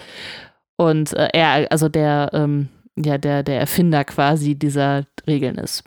Und 0.78 1.14
äh, 1.14 1.30
er, 1.34 1.72
also 1.72 1.90
der, 1.90 2.30
ähm, 2.34 2.70
ja, 2.98 3.18
der, 3.18 3.44
der 3.44 3.60
Erfinder 3.60 4.04
quasi 4.04 4.56
dieser 4.56 5.06
Regeln 5.28 5.58
ist. 5.58 5.84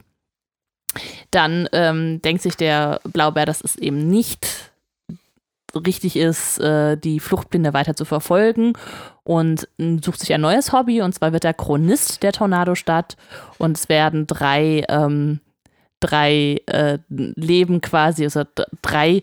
Dann 1.30 1.68
ähm, 1.72 2.22
denkt 2.22 2.42
sich 2.42 2.56
der 2.56 3.00
Blaubeer, 3.04 3.46
dass 3.46 3.60
es 3.60 3.76
eben 3.76 4.08
nicht 4.08 4.72
richtig 5.74 6.16
ist, 6.16 6.58
äh, 6.60 6.96
die 6.96 7.20
Fluchtpläne 7.20 7.74
weiter 7.74 7.96
zu 7.96 8.04
verfolgen 8.04 8.74
und 9.24 9.68
äh, 9.78 9.98
sucht 10.02 10.20
sich 10.20 10.32
ein 10.32 10.40
neues 10.40 10.72
Hobby 10.72 11.02
und 11.02 11.14
zwar 11.14 11.32
wird 11.32 11.44
er 11.44 11.54
Chronist 11.54 12.22
der 12.22 12.32
Tornadostadt 12.32 13.16
und 13.58 13.76
es 13.76 13.88
werden 13.88 14.26
drei, 14.26 14.84
ähm, 14.88 15.40
drei 15.98 16.60
äh, 16.66 16.98
Leben 17.08 17.80
quasi, 17.80 18.24
also 18.24 18.44
drei 18.82 19.22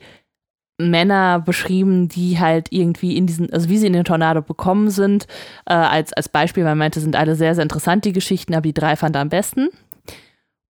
Männer 0.89 1.39
beschrieben, 1.39 2.07
die 2.07 2.39
halt 2.39 2.67
irgendwie 2.71 3.17
in 3.17 3.27
diesen, 3.27 3.51
also 3.51 3.69
wie 3.69 3.77
sie 3.77 3.87
in 3.87 3.93
den 3.93 4.03
Tornado 4.03 4.41
bekommen 4.41 4.89
sind, 4.89 5.27
äh, 5.65 5.73
als, 5.73 6.13
als 6.13 6.29
Beispiel, 6.29 6.63
weil 6.63 6.71
man 6.71 6.79
meinte, 6.79 6.99
sind 6.99 7.15
alle 7.15 7.35
sehr, 7.35 7.55
sehr 7.55 7.63
interessant, 7.63 8.05
die 8.05 8.13
Geschichten, 8.13 8.53
aber 8.53 8.63
die 8.63 8.73
drei 8.73 8.95
fand 8.95 9.15
er 9.15 9.21
am 9.21 9.29
besten. 9.29 9.69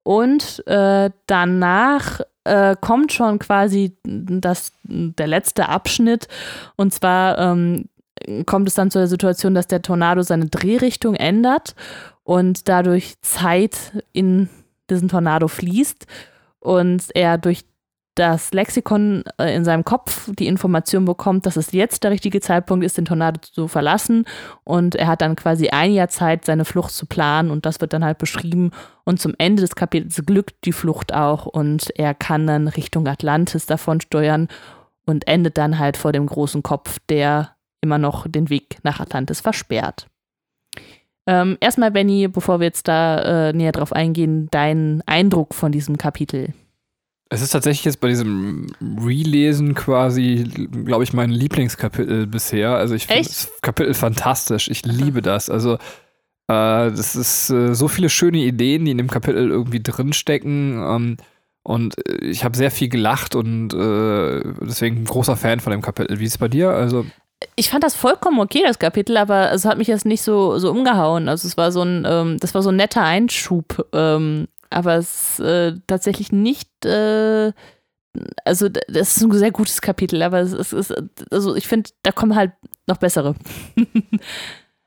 Und 0.04 0.64
äh, 0.68 1.12
danach 1.28 2.22
äh, 2.44 2.76
kommt 2.80 3.14
schon 3.14 3.40
quasi 3.40 3.96
das, 4.04 4.74
der 4.84 5.28
letzte 5.28 5.70
Abschnitt. 5.70 6.28
Und 6.76 6.94
zwar 6.94 7.38
ähm, 7.38 7.86
kommt 8.46 8.68
es 8.68 8.76
dann 8.76 8.92
zu 8.92 9.00
der 9.00 9.08
Situation, 9.08 9.54
dass 9.54 9.68
der 9.68 9.82
Tornado 9.82 10.22
seine 10.22 10.48
Drehrichtung 10.48 11.16
ändert 11.16 11.76
und 12.24 12.68
dadurch 12.68 13.16
Zeit 13.22 14.04
in 14.12 14.50
diesen 14.90 15.10
Tornado 15.10 15.48
fließt 15.48 16.06
und 16.60 17.04
er 17.16 17.38
durch 17.38 17.64
das 18.16 18.52
Lexikon 18.52 19.24
äh, 19.38 19.56
in 19.56 19.64
seinem 19.64 19.86
Kopf 19.86 20.30
die 20.38 20.48
Information 20.48 21.06
bekommt, 21.06 21.46
dass 21.46 21.56
es 21.56 21.72
jetzt 21.72 22.04
der 22.04 22.12
richtige 22.12 22.42
Zeitpunkt 22.42 22.86
ist, 22.86 22.98
den 22.98 23.06
Tornado 23.06 23.40
zu 23.42 23.68
verlassen. 23.68 24.26
Und 24.64 24.96
er 24.96 25.08
hat 25.08 25.22
dann 25.22 25.36
quasi 25.36 25.70
ein 25.70 25.94
Jahr 25.94 26.10
Zeit, 26.10 26.46
seine 26.46 26.66
Flucht 26.66 26.92
zu 26.92 27.06
planen. 27.06 27.52
Und 27.52 27.66
das 27.66 27.80
wird 27.80 27.94
dann 27.94 28.04
halt 28.04 28.18
beschrieben. 28.18 28.72
Und 29.06 29.20
zum 29.22 29.34
Ende 29.38 29.62
des 29.62 29.76
Kapitels 29.76 30.22
glückt 30.26 30.66
die 30.66 30.74
Flucht 30.74 31.14
auch. 31.14 31.46
Und 31.46 31.90
er 31.96 32.14
kann 32.14 32.48
dann 32.48 32.68
Richtung 32.68 33.08
Atlantis 33.08 33.66
davon 33.66 34.02
steuern 34.02 34.50
und 35.06 35.28
endet 35.28 35.58
dann 35.58 35.80
halt 35.80 35.98
vor 35.98 36.12
dem 36.12 36.28
großen 36.28 36.64
Kopf, 36.64 37.00
der 37.10 37.56
immer 37.82 37.98
noch 37.98 38.28
den 38.28 38.50
Weg 38.50 38.78
nach 38.84 39.00
Atlantis 39.00 39.42
versperrt. 39.42 40.08
Ähm, 41.28 41.58
erstmal, 41.60 41.92
Benny, 41.92 42.28
bevor 42.28 42.60
wir 42.60 42.66
jetzt 42.66 42.88
da 42.88 43.50
äh, 43.50 43.54
näher 43.54 43.72
drauf 43.72 43.94
eingehen, 43.94 44.48
dein 44.52 45.04
Eindruck 45.06 45.54
von 45.54 45.72
diesem 45.72 45.98
Kapitel. 45.98 46.54
Es 47.32 47.42
ist 47.42 47.52
tatsächlich 47.52 47.86
jetzt 47.86 48.02
bei 48.02 48.10
diesem 48.10 48.68
Relesen 48.82 49.74
quasi, 49.74 50.44
glaube 50.86 51.04
ich, 51.06 51.14
mein 51.14 51.32
Lieblingskapitel 51.32 52.28
bisher. 52.28 52.76
Also 52.76 52.94
ich 52.94 53.08
finde 53.08 53.24
das 53.24 53.50
Kapitel 53.62 53.94
fantastisch. 53.94 54.68
Ich 54.68 54.86
liebe 54.86 55.22
das. 55.22 55.50
Also 55.50 55.76
äh, 55.76 55.78
das 56.48 57.16
ist 57.16 57.50
äh, 57.50 57.74
so 57.74 57.88
viele 57.88 58.10
schöne 58.10 58.40
Ideen, 58.40 58.86
die 58.86 58.92
in 58.92 58.98
dem 58.98 59.10
Kapitel 59.10 59.50
irgendwie 59.50 59.82
drinstecken. 59.82 60.74
Ähm, 60.74 61.18
Und 61.64 61.96
äh, 62.08 62.26
ich 62.26 62.44
habe 62.44 62.58
sehr 62.58 62.72
viel 62.72 62.90
gelacht 62.90 63.36
und 63.36 63.74
äh, 63.74 64.42
deswegen 64.62 64.98
ein 64.98 65.06
großer 65.06 65.38
Fan 65.38 65.60
von 65.60 65.72
dem 65.72 65.82
Kapitel. 65.82 66.20
Wie 66.20 66.26
ist 66.26 66.34
es 66.34 66.38
bei 66.38 66.48
dir? 66.48 66.72
Also 66.72 67.06
ich 67.56 67.70
fand 67.70 67.84
das 67.84 67.96
vollkommen 67.96 68.40
okay, 68.40 68.64
das 68.66 68.78
Kapitel, 68.80 69.16
aber 69.18 69.52
es 69.52 69.66
hat 69.66 69.78
mich 69.78 69.88
jetzt 69.88 70.06
nicht 70.06 70.22
so, 70.22 70.60
so 70.60 70.70
umgehauen. 70.72 71.30
Also 71.30 71.48
es 71.48 71.58
war 71.58 71.72
so 71.72 71.82
ein, 71.82 72.06
ähm, 72.06 72.38
das 72.40 72.54
war 72.54 72.62
so 72.62 72.70
ein 72.70 72.76
netter 72.76 73.04
Einschub, 73.04 73.88
ähm, 73.94 74.48
aber 74.72 74.96
es 74.96 75.40
ist 75.40 75.40
äh, 75.42 75.74
tatsächlich 75.88 76.32
nicht, 76.32 76.86
äh, 76.86 77.52
also 78.46 78.70
das 78.70 79.18
ist 79.18 79.24
ein 79.24 79.32
sehr 79.32 79.52
gutes 79.52 79.82
Kapitel, 79.82 80.22
aber 80.22 80.40
es 80.40 80.74
ist, 80.74 80.94
also 81.32 81.56
ich 81.56 81.68
finde, 81.68 81.92
da 82.04 82.12
kommen 82.12 82.36
halt 82.36 82.52
noch 82.88 82.98
bessere. 82.98 83.36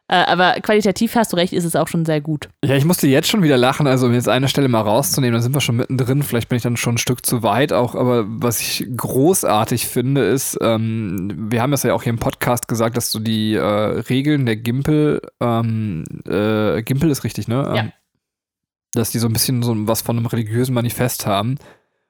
Äh, 0.07 0.17
aber 0.17 0.61
qualitativ 0.61 1.15
hast 1.15 1.33
du 1.33 1.37
recht, 1.37 1.55
ist 1.55 1.65
es 1.65 1.77
auch 1.77 1.89
schon 1.89 2.05
sehr 2.05 2.21
gut. 2.21 2.51
Ja, 2.63 2.77
ich 2.77 2.85
musste 2.85 3.09
jetzt 3.09 3.27
schon 3.27 3.43
wieder 3.43 3.57
lachen, 3.57 3.87
also 3.87 4.07
um 4.07 4.13
jetzt 4.13 4.29
eine 4.29 4.49
Stelle 4.49 4.69
mal 4.69 4.83
rauszunehmen, 4.83 5.35
da 5.35 5.41
sind 5.41 5.55
wir 5.55 5.63
schon 5.63 5.77
mittendrin, 5.77 6.23
vielleicht 6.23 6.51
bin 6.51 6.57
ich 6.57 6.63
dann 6.63 6.77
schon 6.77 6.97
ein 6.97 6.99
Stück 6.99 7.25
zu 7.25 7.43
weit 7.43 7.73
auch, 7.73 7.95
aber 7.95 8.27
was 8.29 8.61
ich 8.61 8.87
großartig 8.95 9.87
finde, 9.87 10.25
ist, 10.25 10.59
ähm, 10.61 11.49
wir 11.51 11.63
haben 11.63 11.71
das 11.71 11.85
ja 11.85 11.95
auch 11.95 12.03
hier 12.03 12.13
im 12.13 12.19
Podcast 12.19 12.69
gesagt, 12.69 12.99
dass 12.99 13.11
du 13.13 13.19
die 13.19 13.55
äh, 13.55 13.63
Regeln 13.63 14.45
der 14.45 14.57
Gimpel, 14.57 15.23
ähm, 15.41 16.05
äh, 16.29 16.83
Gimpel 16.83 17.09
ist 17.11 17.25
richtig, 17.25 17.49
ne? 17.49 17.73
Ja. 17.75 17.89
Dass 18.95 19.11
die 19.11 19.19
so 19.19 19.27
ein 19.27 19.33
bisschen 19.33 19.63
so 19.63 19.75
was 19.87 20.03
von 20.03 20.17
einem 20.17 20.27
religiösen 20.27 20.75
Manifest 20.75 21.27
haben. 21.27 21.57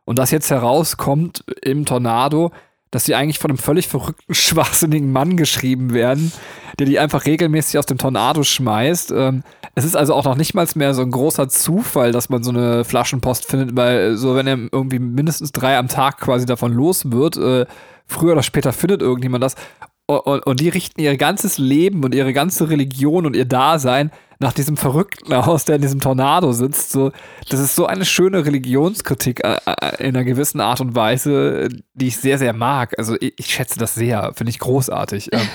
Und 0.04 0.18
das 0.18 0.30
jetzt 0.30 0.50
herauskommt 0.50 1.44
im 1.62 1.86
Tornado, 1.86 2.52
dass 2.90 3.04
sie 3.04 3.16
eigentlich 3.16 3.40
von 3.40 3.50
einem 3.50 3.58
völlig 3.58 3.88
verrückten, 3.88 4.34
schwachsinnigen 4.34 5.10
Mann 5.10 5.36
geschrieben 5.36 5.92
werden, 5.92 6.32
der 6.78 6.86
die 6.86 6.98
einfach 6.98 7.26
regelmäßig 7.26 7.78
aus 7.78 7.86
dem 7.86 7.98
Tornado 7.98 8.44
schmeißt. 8.44 9.10
Ähm, 9.10 9.42
es 9.74 9.84
ist 9.84 9.96
also 9.96 10.14
auch 10.14 10.24
noch 10.24 10.36
nicht 10.36 10.54
mal 10.54 10.66
mehr 10.76 10.94
so 10.94 11.02
ein 11.02 11.10
großer 11.10 11.48
Zufall, 11.48 12.12
dass 12.12 12.28
man 12.28 12.44
so 12.44 12.50
eine 12.50 12.84
Flaschenpost 12.84 13.46
findet, 13.46 13.76
weil 13.76 14.16
so 14.16 14.36
wenn 14.36 14.46
er 14.46 14.58
irgendwie 14.70 15.00
mindestens 15.00 15.50
drei 15.50 15.76
am 15.76 15.88
Tag 15.88 16.20
quasi 16.20 16.46
davon 16.46 16.72
los 16.72 17.10
wird, 17.10 17.36
äh, 17.36 17.66
früher 18.06 18.32
oder 18.32 18.42
später 18.42 18.72
findet 18.72 19.02
irgendjemand 19.02 19.42
das. 19.42 19.56
Und, 20.06 20.46
und, 20.46 20.60
die 20.60 20.68
richten 20.68 21.00
ihr 21.00 21.16
ganzes 21.16 21.56
Leben 21.56 22.04
und 22.04 22.14
ihre 22.14 22.34
ganze 22.34 22.68
Religion 22.68 23.24
und 23.24 23.34
ihr 23.34 23.46
Dasein 23.46 24.10
nach 24.38 24.52
diesem 24.52 24.76
Verrückten 24.76 25.32
aus, 25.32 25.64
der 25.64 25.76
in 25.76 25.82
diesem 25.82 26.00
Tornado 26.00 26.52
sitzt. 26.52 26.90
So, 26.90 27.10
das 27.48 27.60
ist 27.60 27.74
so 27.74 27.86
eine 27.86 28.04
schöne 28.04 28.44
Religionskritik 28.44 29.42
äh, 29.42 29.58
äh, 29.64 30.06
in 30.06 30.14
einer 30.14 30.24
gewissen 30.24 30.60
Art 30.60 30.82
und 30.82 30.94
Weise, 30.94 31.70
die 31.94 32.08
ich 32.08 32.18
sehr, 32.18 32.36
sehr 32.36 32.52
mag. 32.52 32.98
Also 32.98 33.16
ich, 33.18 33.32
ich 33.38 33.46
schätze 33.46 33.78
das 33.78 33.94
sehr, 33.94 34.32
finde 34.34 34.50
ich 34.50 34.58
großartig. 34.58 35.30
Ähm. 35.32 35.48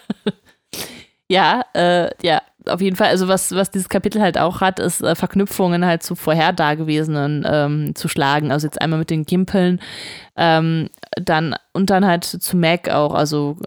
ja, 1.29 1.63
äh, 1.75 2.09
ja, 2.25 2.41
auf 2.69 2.81
jeden 2.81 2.95
Fall. 2.95 3.07
Also 3.07 3.27
was, 3.27 3.51
was 3.53 3.71
dieses 3.71 3.89
Kapitel 3.89 4.21
halt 4.21 4.37
auch 4.37 4.61
hat, 4.61 4.79
ist 4.79 5.01
äh, 5.01 5.15
Verknüpfungen 5.15 5.85
halt 5.85 6.03
zu 6.03 6.15
vorher 6.15 6.53
dagewesenen 6.53 7.45
ähm, 7.49 7.95
zu 7.95 8.07
schlagen. 8.07 8.51
Also 8.51 8.67
jetzt 8.67 8.81
einmal 8.81 8.99
mit 8.99 9.09
den 9.09 9.25
Gimpeln, 9.25 9.81
ähm, 10.35 10.89
dann 11.15 11.55
und 11.73 11.89
dann 11.89 12.05
halt 12.05 12.23
zu 12.23 12.57
Mac 12.57 12.89
auch, 12.89 13.13
also 13.13 13.57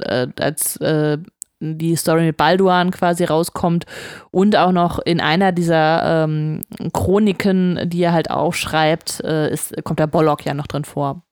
äh, 0.00 0.28
als 0.40 0.76
äh, 0.76 1.18
die 1.60 1.96
Story 1.96 2.26
mit 2.26 2.36
Balduan 2.36 2.90
quasi 2.90 3.24
rauskommt 3.24 3.86
und 4.30 4.56
auch 4.56 4.72
noch 4.72 4.98
in 4.98 5.20
einer 5.20 5.52
dieser 5.52 6.24
ähm, 6.24 6.60
Chroniken, 6.92 7.80
die 7.88 8.02
er 8.02 8.12
halt 8.12 8.30
aufschreibt, 8.30 9.20
äh, 9.24 9.50
ist, 9.50 9.74
kommt 9.84 10.00
der 10.00 10.06
Bollock 10.06 10.44
ja 10.44 10.54
noch 10.54 10.66
drin 10.66 10.84
vor. 10.84 11.22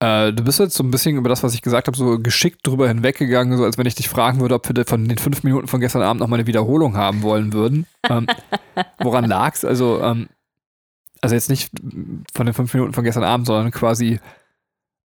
Äh, 0.00 0.32
du 0.32 0.44
bist 0.44 0.58
jetzt 0.58 0.74
so 0.74 0.82
ein 0.82 0.90
bisschen 0.90 1.16
über 1.16 1.28
das, 1.28 1.42
was 1.42 1.54
ich 1.54 1.62
gesagt 1.62 1.86
habe, 1.86 1.96
so 1.96 2.18
geschickt 2.18 2.66
drüber 2.66 2.88
hinweggegangen, 2.88 3.56
so 3.56 3.64
als 3.64 3.78
wenn 3.78 3.86
ich 3.86 3.94
dich 3.94 4.08
fragen 4.08 4.40
würde, 4.40 4.54
ob 4.54 4.68
wir 4.68 4.84
von 4.84 5.08
den 5.08 5.18
fünf 5.18 5.44
Minuten 5.44 5.68
von 5.68 5.80
gestern 5.80 6.02
Abend 6.02 6.20
noch 6.20 6.28
mal 6.28 6.36
eine 6.36 6.46
Wiederholung 6.46 6.96
haben 6.96 7.22
wollen 7.22 7.52
würden. 7.52 7.86
ähm, 8.08 8.26
woran 8.98 9.26
lag's? 9.26 9.64
Also, 9.64 10.00
ähm, 10.02 10.28
also 11.20 11.34
jetzt 11.34 11.48
nicht 11.48 11.70
von 12.34 12.46
den 12.46 12.54
fünf 12.54 12.74
Minuten 12.74 12.92
von 12.92 13.04
gestern 13.04 13.24
Abend, 13.24 13.46
sondern 13.46 13.70
quasi 13.70 14.20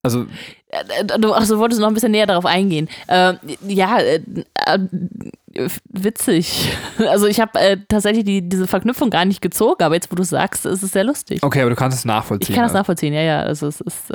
also. 0.01 0.25
Äh, 0.69 1.05
du 1.19 1.33
ach, 1.33 1.43
so, 1.43 1.59
wolltest 1.59 1.81
noch 1.81 1.87
ein 1.87 1.93
bisschen 1.93 2.11
näher 2.11 2.25
darauf 2.25 2.45
eingehen. 2.45 2.87
Äh, 3.07 3.33
ja, 3.67 3.99
äh, 3.99 4.21
äh, 4.65 5.69
witzig. 5.89 6.71
Also 6.99 7.27
ich 7.27 7.39
habe 7.39 7.57
äh, 7.57 7.77
tatsächlich 7.87 8.25
die, 8.25 8.47
diese 8.47 8.67
Verknüpfung 8.67 9.09
gar 9.09 9.23
nicht 9.23 9.41
gezogen, 9.41 9.83
aber 9.83 9.95
jetzt, 9.95 10.11
wo 10.11 10.15
du 10.15 10.23
sagst, 10.23 10.65
ist 10.65 10.83
es 10.83 10.91
sehr 10.91 11.05
lustig. 11.05 11.41
Okay, 11.41 11.61
aber 11.61 11.69
du 11.69 11.77
kannst 11.77 11.97
es 11.97 12.03
nachvollziehen. 12.03 12.49
Ich 12.49 12.55
kann 12.55 12.65
es 12.65 12.73
nachvollziehen, 12.73 13.13
ja, 13.13 13.21
ja. 13.21 13.41
Also 13.41 13.67
es 13.67 13.79
ist 13.79 14.11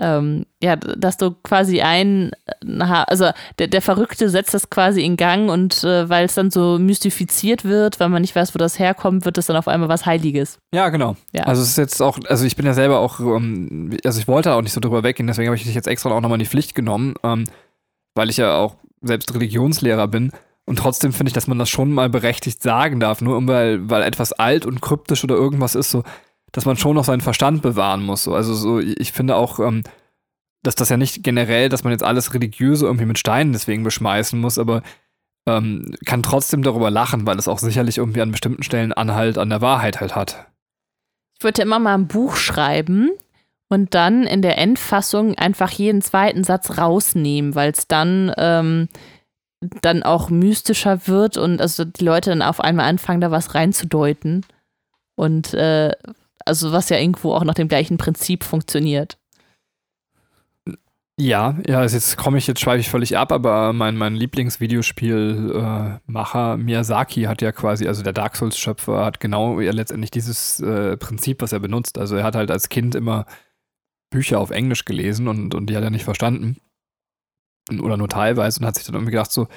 ähm, 0.00 0.46
ja, 0.62 0.76
dass 0.76 1.16
du 1.16 1.32
quasi 1.42 1.82
ein, 1.82 2.32
also 2.80 3.30
der, 3.58 3.66
der 3.68 3.82
Verrückte 3.82 4.28
setzt 4.28 4.54
das 4.54 4.70
quasi 4.70 5.04
in 5.04 5.16
Gang 5.16 5.50
und 5.50 5.84
äh, 5.84 6.08
weil 6.08 6.24
es 6.24 6.34
dann 6.34 6.50
so 6.50 6.78
mystifiziert 6.78 7.64
wird, 7.64 8.00
weil 8.00 8.08
man 8.08 8.22
nicht 8.22 8.34
weiß, 8.34 8.54
wo 8.54 8.58
das 8.58 8.78
herkommt, 8.78 9.24
wird 9.24 9.38
es 9.38 9.46
dann 9.46 9.56
auf 9.56 9.68
einmal 9.68 9.88
was 9.88 10.06
Heiliges. 10.06 10.58
Ja, 10.74 10.88
genau. 10.88 11.16
Ja. 11.32 11.44
Also 11.44 11.62
es 11.62 11.68
ist 11.68 11.78
jetzt 11.78 12.00
auch, 12.00 12.18
also 12.26 12.46
ich 12.46 12.56
bin 12.56 12.64
ja 12.64 12.74
selber 12.74 13.00
auch, 13.00 13.20
ähm, 13.20 13.96
also 14.04 14.18
ich 14.18 14.28
wollte 14.28 14.54
auch 14.54 14.62
nicht 14.62 14.72
so 14.72 14.80
drüber 14.80 15.02
weggehen, 15.02 15.26
deswegen 15.26 15.48
habe 15.48 15.56
ich 15.56 15.64
dich 15.64 15.74
jetzt 15.74 15.88
extra 15.88 16.10
auch 16.10 16.20
nochmal 16.20 16.36
in 16.36 16.44
die 16.44 16.50
Pflicht 16.50 16.74
genommen, 16.74 17.14
ähm, 17.22 17.44
weil 18.14 18.30
ich 18.30 18.38
ja 18.38 18.56
auch 18.56 18.76
selbst 19.02 19.34
Religionslehrer 19.34 20.08
bin. 20.08 20.32
Und 20.64 20.78
trotzdem 20.78 21.12
finde 21.12 21.30
ich, 21.30 21.34
dass 21.34 21.48
man 21.48 21.58
das 21.58 21.68
schon 21.68 21.92
mal 21.92 22.08
berechtigt 22.08 22.62
sagen 22.62 23.00
darf, 23.00 23.20
nur 23.20 23.46
weil, 23.48 23.90
weil 23.90 24.02
etwas 24.02 24.32
alt 24.32 24.64
und 24.64 24.80
kryptisch 24.80 25.24
oder 25.24 25.34
irgendwas 25.34 25.74
ist, 25.74 25.90
so, 25.90 26.04
dass 26.52 26.66
man 26.66 26.76
schon 26.76 26.94
noch 26.94 27.04
seinen 27.04 27.20
Verstand 27.20 27.62
bewahren 27.62 28.02
muss. 28.02 28.24
So. 28.24 28.34
Also 28.34 28.54
so, 28.54 28.78
ich 28.78 29.12
finde 29.12 29.36
auch, 29.36 29.58
ähm, 29.58 29.82
dass 30.62 30.74
das 30.74 30.90
ja 30.90 30.96
nicht 30.96 31.24
generell, 31.24 31.68
dass 31.68 31.82
man 31.82 31.92
jetzt 31.92 32.04
alles 32.04 32.34
Religiöse 32.34 32.86
irgendwie 32.86 33.06
mit 33.06 33.18
Steinen 33.18 33.52
deswegen 33.52 33.82
beschmeißen 33.82 34.38
muss, 34.38 34.58
aber 34.58 34.82
ähm, 35.46 35.94
kann 36.04 36.22
trotzdem 36.22 36.62
darüber 36.62 36.90
lachen, 36.90 37.26
weil 37.26 37.38
es 37.38 37.48
auch 37.48 37.58
sicherlich 37.58 37.98
irgendwie 37.98 38.20
an 38.22 38.30
bestimmten 38.30 38.62
Stellen 38.62 38.92
Anhalt 38.92 39.38
an 39.38 39.50
der 39.50 39.60
Wahrheit 39.60 40.00
halt 40.00 40.14
hat. 40.14 40.46
Ich 41.38 41.44
würde 41.44 41.62
immer 41.62 41.80
mal 41.80 41.94
ein 41.94 42.06
Buch 42.06 42.36
schreiben 42.36 43.10
und 43.68 43.94
dann 43.94 44.24
in 44.24 44.42
der 44.42 44.58
Endfassung 44.58 45.34
einfach 45.36 45.70
jeden 45.70 46.02
zweiten 46.02 46.44
Satz 46.44 46.78
rausnehmen, 46.78 47.56
weil 47.56 47.72
es 47.72 47.88
dann 47.88 48.32
ähm, 48.36 48.88
dann 49.80 50.02
auch 50.02 50.28
mystischer 50.28 51.06
wird 51.06 51.36
und 51.36 51.60
also 51.60 51.84
die 51.84 52.04
Leute 52.04 52.30
dann 52.30 52.42
auf 52.42 52.60
einmal 52.60 52.88
anfangen, 52.88 53.20
da 53.20 53.30
was 53.30 53.54
reinzudeuten. 53.54 54.44
Und 55.14 55.54
äh, 55.54 55.92
also 56.46 56.72
was 56.72 56.88
ja 56.88 56.98
irgendwo 56.98 57.34
auch 57.34 57.44
nach 57.44 57.54
dem 57.54 57.68
gleichen 57.68 57.98
Prinzip 57.98 58.44
funktioniert. 58.44 59.18
Ja, 61.18 61.58
ja, 61.66 61.80
also 61.80 61.94
jetzt 61.94 62.16
komme 62.16 62.38
ich, 62.38 62.46
jetzt 62.46 62.60
schweife 62.60 62.80
ich 62.80 62.88
völlig 62.88 63.18
ab, 63.18 63.32
aber 63.32 63.74
mein, 63.74 63.96
mein 63.96 64.16
Lieblingsvideospielmacher 64.16 66.54
äh, 66.54 66.56
Miyazaki 66.56 67.24
hat 67.24 67.42
ja 67.42 67.52
quasi, 67.52 67.86
also 67.86 68.02
der 68.02 68.14
Dark 68.14 68.34
Souls-Schöpfer 68.34 69.04
hat 69.04 69.20
genau 69.20 69.60
ja, 69.60 69.72
letztendlich 69.72 70.10
dieses 70.10 70.58
äh, 70.60 70.96
Prinzip, 70.96 71.42
was 71.42 71.52
er 71.52 71.60
benutzt. 71.60 71.98
Also 71.98 72.16
er 72.16 72.24
hat 72.24 72.34
halt 72.34 72.50
als 72.50 72.70
Kind 72.70 72.94
immer 72.94 73.26
Bücher 74.10 74.40
auf 74.40 74.50
Englisch 74.50 74.86
gelesen 74.86 75.28
und, 75.28 75.54
und 75.54 75.66
die 75.66 75.76
hat 75.76 75.84
er 75.84 75.90
nicht 75.90 76.04
verstanden. 76.04 76.56
Oder 77.70 77.98
nur 77.98 78.08
teilweise 78.08 78.60
und 78.60 78.66
hat 78.66 78.76
sich 78.76 78.86
dann 78.86 78.94
irgendwie 78.94 79.12
gedacht, 79.12 79.32
so, 79.32 79.48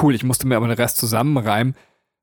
cool, 0.00 0.14
ich 0.14 0.24
musste 0.24 0.46
mir 0.46 0.56
aber 0.56 0.68
den 0.68 0.76
Rest 0.76 0.98
zusammenreimen. 0.98 1.74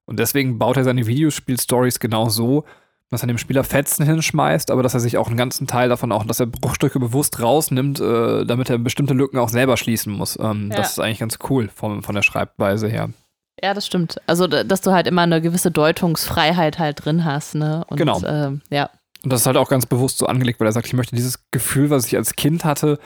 Und 0.06 0.20
deswegen 0.20 0.60
baut 0.60 0.78
er 0.78 0.84
seine 0.84 1.08
Videospiel-Stories 1.08 2.00
genau 2.00 2.30
so, 2.30 2.66
dass 3.12 3.24
er 3.24 3.28
dem 3.28 3.38
Spieler 3.38 3.64
Fetzen 3.64 4.06
hinschmeißt, 4.06 4.72
aber 4.72 4.84
dass 4.84 4.94
er 4.94 5.00
sich 5.00 5.18
auch 5.18 5.28
einen 5.28 5.38
ganzen 5.38 5.68
Teil 5.68 5.90
davon 5.90 6.12
auch, 6.12 6.26
dass 6.26 6.40
er 6.40 6.48
Bruchstücke 6.48 7.00
bewusst 7.00 7.40
rausnimmt, 7.40 8.00
äh, 8.00 8.46
damit 8.46 8.70
er 8.70 8.78
bestimmte 8.78 9.14
Lücken 9.14 9.38
auch 9.38 9.50
selber 9.50 9.78
schließen 9.78 10.12
muss. 10.12 10.38
Ähm, 10.40 10.70
ja. 10.72 10.78
Das 10.78 10.92
ist 10.92 11.00
eigentlich 11.00 11.20
ganz 11.20 11.38
cool 11.50 11.70
von, 11.74 12.02
von 12.02 12.16
der 12.16 12.24
Schreibweise 12.24 12.88
her. 12.88 13.10
Ja, 13.64 13.74
das 13.74 13.86
stimmt. 13.86 14.20
Also, 14.28 14.48
dass 14.48 14.82
du 14.82 14.92
halt 14.92 15.08
immer 15.08 15.22
eine 15.22 15.42
gewisse 15.42 15.72
Deutungsfreiheit 15.72 16.78
halt 16.78 17.06
drin 17.06 17.24
hast, 17.24 17.56
ne? 17.56 17.86
Und, 17.88 17.98
genau. 17.98 18.20
Äh, 18.22 18.58
ja. 18.70 18.90
Und 19.24 19.32
das 19.32 19.42
ist 19.42 19.48
halt 19.48 19.58
auch 19.58 19.70
ganz 19.70 19.86
bewusst 19.86 20.18
so 20.18 20.26
angelegt, 20.26 20.60
weil 20.60 20.68
er 20.68 20.74
sagt, 20.74 20.88
ich 20.88 20.94
möchte 20.94 21.16
dieses 21.16 21.50
Gefühl, 21.52 21.90
was 21.90 22.06
ich 22.06 22.18
als 22.18 22.36
Kind 22.36 22.66
hatte, 22.66 23.00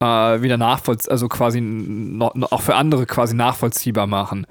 äh, 0.00 0.40
wieder 0.42 0.56
nachvollziehen, 0.56 1.10
also 1.10 1.28
quasi 1.28 1.60
noch, 1.60 2.34
auch 2.50 2.62
für 2.62 2.76
andere 2.76 3.04
quasi 3.06 3.34
nachvollziehbar 3.34 4.06
machen. 4.06 4.46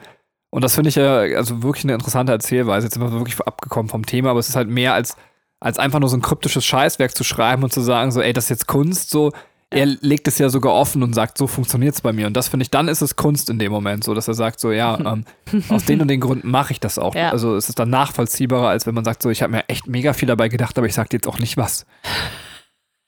Und 0.52 0.64
das 0.64 0.76
finde 0.76 0.90
ich 0.90 0.96
ja 0.96 1.20
also 1.20 1.62
wirklich 1.62 1.86
eine 1.86 1.94
interessante 1.94 2.32
Erzählweise. 2.32 2.88
Jetzt 2.88 2.96
sind 2.96 3.04
wir 3.04 3.12
wirklich 3.12 3.40
abgekommen 3.40 3.90
vom 3.90 4.06
Thema, 4.06 4.32
aber 4.32 4.40
es 4.40 4.50
ist 4.50 4.56
halt 4.56 4.68
mehr 4.68 4.94
als, 4.94 5.16
als 5.60 5.78
einfach 5.78 6.00
nur 6.00 6.10
so 6.10 6.18
ein 6.18 6.22
kryptisches 6.22 6.66
Scheißwerk 6.66 7.16
zu 7.16 7.24
schreiben 7.24 7.64
und 7.64 7.72
zu 7.72 7.82
sagen, 7.82 8.12
so, 8.12 8.22
ey, 8.22 8.34
das 8.34 8.46
ist 8.46 8.50
jetzt 8.50 8.68
Kunst, 8.68 9.10
so. 9.10 9.32
Er 9.72 9.86
legt 9.86 10.28
es 10.28 10.40
ja 10.40 10.50
sogar 10.50 10.74
offen 10.74 11.04
und 11.04 11.14
sagt, 11.14 11.38
so 11.38 11.46
funktioniert 11.46 11.94
es 11.94 12.02
bei 12.02 12.12
mir. 12.12 12.26
Und 12.26 12.34
das 12.34 12.48
finde 12.48 12.64
ich, 12.64 12.72
dann 12.72 12.88
ist 12.88 13.02
es 13.02 13.16
Kunst 13.16 13.52
in 13.52 13.60
dem 13.60 13.72
Moment, 13.72 14.04
so 14.04 14.16
dass 14.16 14.28
er 14.28 14.34
sagt, 14.34 14.60
so, 14.60 14.72
ja, 14.72 14.98
ähm, 15.06 15.26
aus 15.70 15.86
den 15.86 16.02
und 16.02 16.08
den 16.08 16.20
Gründen 16.20 16.50
mache 16.50 16.74
ich 16.74 16.80
das 16.80 16.98
auch. 16.98 17.14
Ja. 17.14 17.30
Also 17.30 17.56
es 17.56 17.70
ist 17.70 17.78
dann 17.78 17.92
nachvollziehbarer, 17.92 18.70
als 18.70 18.88
wenn 18.88 18.96
man 18.96 19.06
sagt, 19.06 19.22
so, 19.22 19.30
ich 19.30 19.44
habe 19.44 19.52
mir 19.52 19.70
echt 19.70 19.86
mega 19.86 20.14
viel 20.14 20.28
dabei 20.28 20.50
gedacht, 20.50 20.76
aber 20.80 20.88
ich 20.88 20.96
sage 20.96 21.10
jetzt 21.12 21.28
auch 21.28 21.38
nicht 21.38 21.56
was. 21.56 21.86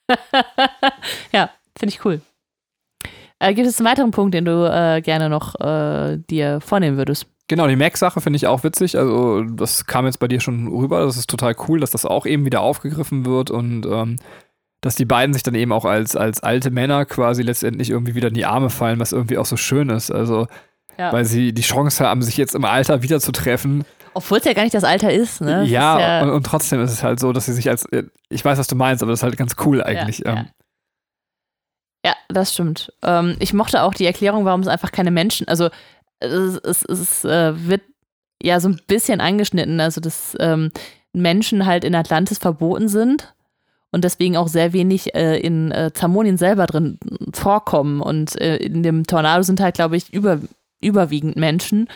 ja, 1.31 1.49
finde 1.75 1.95
ich 1.95 2.05
cool. 2.05 2.21
Äh, 3.39 3.55
gibt 3.55 3.67
es 3.67 3.79
einen 3.79 3.89
weiteren 3.89 4.11
Punkt, 4.11 4.35
den 4.35 4.45
du 4.45 4.71
äh, 4.71 5.01
gerne 5.01 5.27
noch 5.27 5.59
äh, 5.59 6.17
dir 6.17 6.61
vornehmen 6.61 6.97
würdest? 6.97 7.25
Genau, 7.51 7.67
die 7.67 7.75
Mac-Sache 7.75 8.21
finde 8.21 8.37
ich 8.37 8.47
auch 8.47 8.63
witzig. 8.63 8.97
Also, 8.97 9.43
das 9.43 9.85
kam 9.85 10.05
jetzt 10.05 10.19
bei 10.19 10.29
dir 10.29 10.39
schon 10.39 10.69
rüber. 10.69 11.03
Das 11.03 11.17
ist 11.17 11.29
total 11.29 11.53
cool, 11.67 11.81
dass 11.81 11.91
das 11.91 12.05
auch 12.05 12.25
eben 12.25 12.45
wieder 12.45 12.61
aufgegriffen 12.61 13.25
wird 13.25 13.51
und 13.51 13.85
ähm, 13.85 14.15
dass 14.79 14.95
die 14.95 15.03
beiden 15.03 15.33
sich 15.33 15.43
dann 15.43 15.55
eben 15.55 15.73
auch 15.73 15.83
als, 15.83 16.15
als 16.15 16.41
alte 16.41 16.71
Männer 16.71 17.03
quasi 17.03 17.41
letztendlich 17.43 17.89
irgendwie 17.89 18.15
wieder 18.15 18.29
in 18.29 18.35
die 18.35 18.45
Arme 18.45 18.69
fallen, 18.69 19.01
was 19.01 19.11
irgendwie 19.11 19.37
auch 19.37 19.45
so 19.45 19.57
schön 19.57 19.89
ist. 19.89 20.11
Also, 20.11 20.47
Ja. 20.97 21.11
weil 21.11 21.25
sie 21.25 21.51
die 21.51 21.61
Chance 21.61 22.05
haben, 22.05 22.21
sich 22.21 22.37
jetzt 22.37 22.55
im 22.55 22.63
Alter 22.63 23.03
wiederzutreffen. 23.03 23.83
Obwohl 24.13 24.37
es 24.37 24.45
ja 24.45 24.53
gar 24.53 24.63
nicht 24.63 24.73
das 24.73 24.85
Alter 24.85 25.11
ist, 25.11 25.41
ne? 25.41 25.65
Ja, 25.65 25.97
ist 25.97 26.01
ja 26.03 26.23
Und, 26.23 26.29
und 26.29 26.45
trotzdem 26.45 26.79
ist 26.79 26.91
es 26.93 27.03
halt 27.03 27.19
so, 27.19 27.33
dass 27.33 27.47
sie 27.47 27.53
sich 27.53 27.69
als, 27.69 27.85
ich 28.29 28.45
weiß, 28.45 28.57
was 28.59 28.67
du 28.67 28.77
meinst, 28.77 29.03
aber 29.03 29.11
das 29.11 29.19
ist 29.19 29.23
halt 29.23 29.35
ganz 29.35 29.57
cool 29.65 29.83
eigentlich. 29.83 30.19
Ja, 30.19 30.35
ja. 30.35 30.39
ähm. 30.39 30.45
ja 32.05 32.13
das 32.29 32.53
stimmt. 32.53 32.93
Ähm, 33.03 33.35
ich 33.39 33.53
mochte 33.53 33.83
auch 33.83 33.93
die 33.93 34.05
Erklärung, 34.05 34.45
warum 34.45 34.61
es 34.61 34.69
einfach 34.69 34.93
keine 34.93 35.11
Menschen, 35.11 35.49
also 35.49 35.69
es, 36.21 36.57
es, 36.57 36.85
es 36.85 37.25
äh, 37.25 37.67
wird 37.67 37.81
ja 38.41 38.59
so 38.59 38.69
ein 38.69 38.79
bisschen 38.87 39.21
angeschnitten, 39.21 39.79
also 39.79 40.01
dass 40.01 40.35
ähm, 40.39 40.71
Menschen 41.13 41.65
halt 41.65 41.83
in 41.83 41.95
Atlantis 41.95 42.37
verboten 42.37 42.87
sind 42.87 43.33
und 43.91 44.03
deswegen 44.03 44.37
auch 44.37 44.47
sehr 44.47 44.73
wenig 44.73 45.13
äh, 45.15 45.37
in 45.37 45.71
äh, 45.71 45.91
Zamonien 45.93 46.37
selber 46.37 46.65
drin 46.65 46.97
vorkommen. 47.33 48.01
Und 48.01 48.39
äh, 48.39 48.57
in 48.57 48.83
dem 48.83 49.05
Tornado 49.05 49.43
sind 49.43 49.59
halt, 49.59 49.75
glaube 49.75 49.97
ich, 49.97 50.13
über, 50.13 50.39
überwiegend 50.79 51.35
Menschen. 51.35 51.89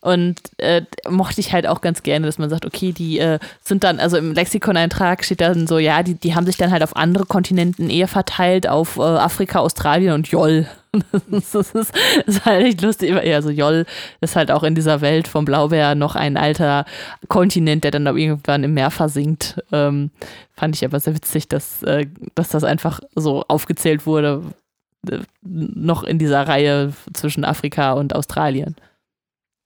Und 0.00 0.40
äh, 0.56 0.82
mochte 1.08 1.40
ich 1.40 1.52
halt 1.52 1.66
auch 1.66 1.82
ganz 1.82 2.02
gerne, 2.02 2.26
dass 2.26 2.38
man 2.38 2.50
sagt, 2.50 2.64
okay, 2.64 2.92
die 2.92 3.18
äh, 3.18 3.38
sind 3.62 3.84
dann, 3.84 4.00
also 4.00 4.16
im 4.16 4.32
Lexikon-Eintrag 4.32 5.24
steht 5.24 5.42
dann 5.42 5.66
so, 5.66 5.78
ja, 5.78 6.02
die, 6.02 6.14
die 6.14 6.34
haben 6.34 6.46
sich 6.46 6.56
dann 6.56 6.70
halt 6.70 6.82
auf 6.82 6.96
andere 6.96 7.26
Kontinenten 7.26 7.90
eher 7.90 8.08
verteilt, 8.08 8.66
auf 8.66 8.96
äh, 8.96 9.02
Afrika, 9.02 9.60
Australien 9.60 10.14
und 10.14 10.28
Joll. 10.28 10.66
das, 11.30 11.54
ist, 11.54 11.74
das 11.74 11.92
ist 12.26 12.44
halt 12.44 12.66
echt 12.66 12.82
lustig. 12.82 13.10
Ja, 13.10 13.40
so 13.42 13.50
Joll 13.50 13.86
ist 14.20 14.34
halt 14.34 14.50
auch 14.50 14.64
in 14.64 14.74
dieser 14.74 15.00
Welt 15.00 15.28
vom 15.28 15.44
Blaubeer 15.44 15.94
noch 15.94 16.16
ein 16.16 16.36
alter 16.36 16.84
Kontinent, 17.28 17.84
der 17.84 17.92
dann 17.92 18.08
auch 18.08 18.16
irgendwann 18.16 18.64
im 18.64 18.74
Meer 18.74 18.90
versinkt. 18.90 19.62
Ähm, 19.70 20.10
fand 20.52 20.74
ich 20.74 20.84
aber 20.84 20.98
sehr 20.98 21.14
witzig, 21.14 21.48
dass, 21.48 21.82
äh, 21.84 22.06
dass 22.34 22.48
das 22.48 22.64
einfach 22.64 23.00
so 23.14 23.44
aufgezählt 23.46 24.04
wurde, 24.04 24.42
äh, 25.08 25.18
noch 25.42 26.02
in 26.02 26.18
dieser 26.18 26.46
Reihe 26.48 26.92
zwischen 27.14 27.44
Afrika 27.44 27.92
und 27.92 28.14
Australien. 28.14 28.74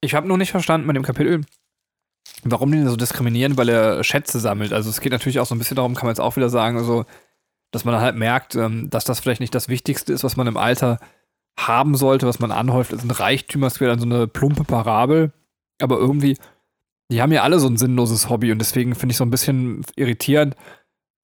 Ich 0.02 0.14
habe 0.14 0.28
nur 0.28 0.36
nicht 0.36 0.50
verstanden 0.50 0.86
mit 0.86 0.96
dem 0.96 1.04
Kapitel, 1.04 1.40
warum 2.42 2.70
die 2.70 2.78
ihn 2.78 2.88
so 2.88 2.96
diskriminieren, 2.96 3.56
weil 3.56 3.70
er 3.70 4.04
Schätze 4.04 4.38
sammelt. 4.40 4.74
Also 4.74 4.90
es 4.90 5.00
geht 5.00 5.12
natürlich 5.12 5.40
auch 5.40 5.46
so 5.46 5.54
ein 5.54 5.58
bisschen 5.58 5.76
darum, 5.76 5.94
kann 5.94 6.04
man 6.04 6.12
jetzt 6.12 6.20
auch 6.20 6.36
wieder 6.36 6.50
sagen, 6.50 6.76
also, 6.76 7.06
dass 7.74 7.84
man 7.84 8.00
halt 8.00 8.14
merkt, 8.14 8.54
ähm, 8.54 8.88
dass 8.88 9.04
das 9.04 9.18
vielleicht 9.18 9.40
nicht 9.40 9.54
das 9.54 9.68
Wichtigste 9.68 10.12
ist, 10.12 10.22
was 10.22 10.36
man 10.36 10.46
im 10.46 10.56
Alter 10.56 11.00
haben 11.58 11.96
sollte, 11.96 12.26
was 12.26 12.38
man 12.38 12.52
anhäuft, 12.52 12.92
ist 12.92 13.04
ein 13.04 13.10
Reichtümer, 13.10 13.66
es 13.66 13.80
wäre 13.80 13.90
dann 13.90 13.98
so 13.98 14.06
eine 14.06 14.28
plumpe 14.28 14.62
Parabel. 14.62 15.32
Aber 15.80 15.98
irgendwie, 15.98 16.36
die 17.10 17.20
haben 17.20 17.32
ja 17.32 17.42
alle 17.42 17.58
so 17.58 17.66
ein 17.66 17.76
sinnloses 17.76 18.28
Hobby 18.28 18.52
und 18.52 18.60
deswegen 18.60 18.94
finde 18.94 19.12
ich 19.12 19.16
so 19.16 19.24
ein 19.24 19.30
bisschen 19.30 19.84
irritierend, 19.96 20.54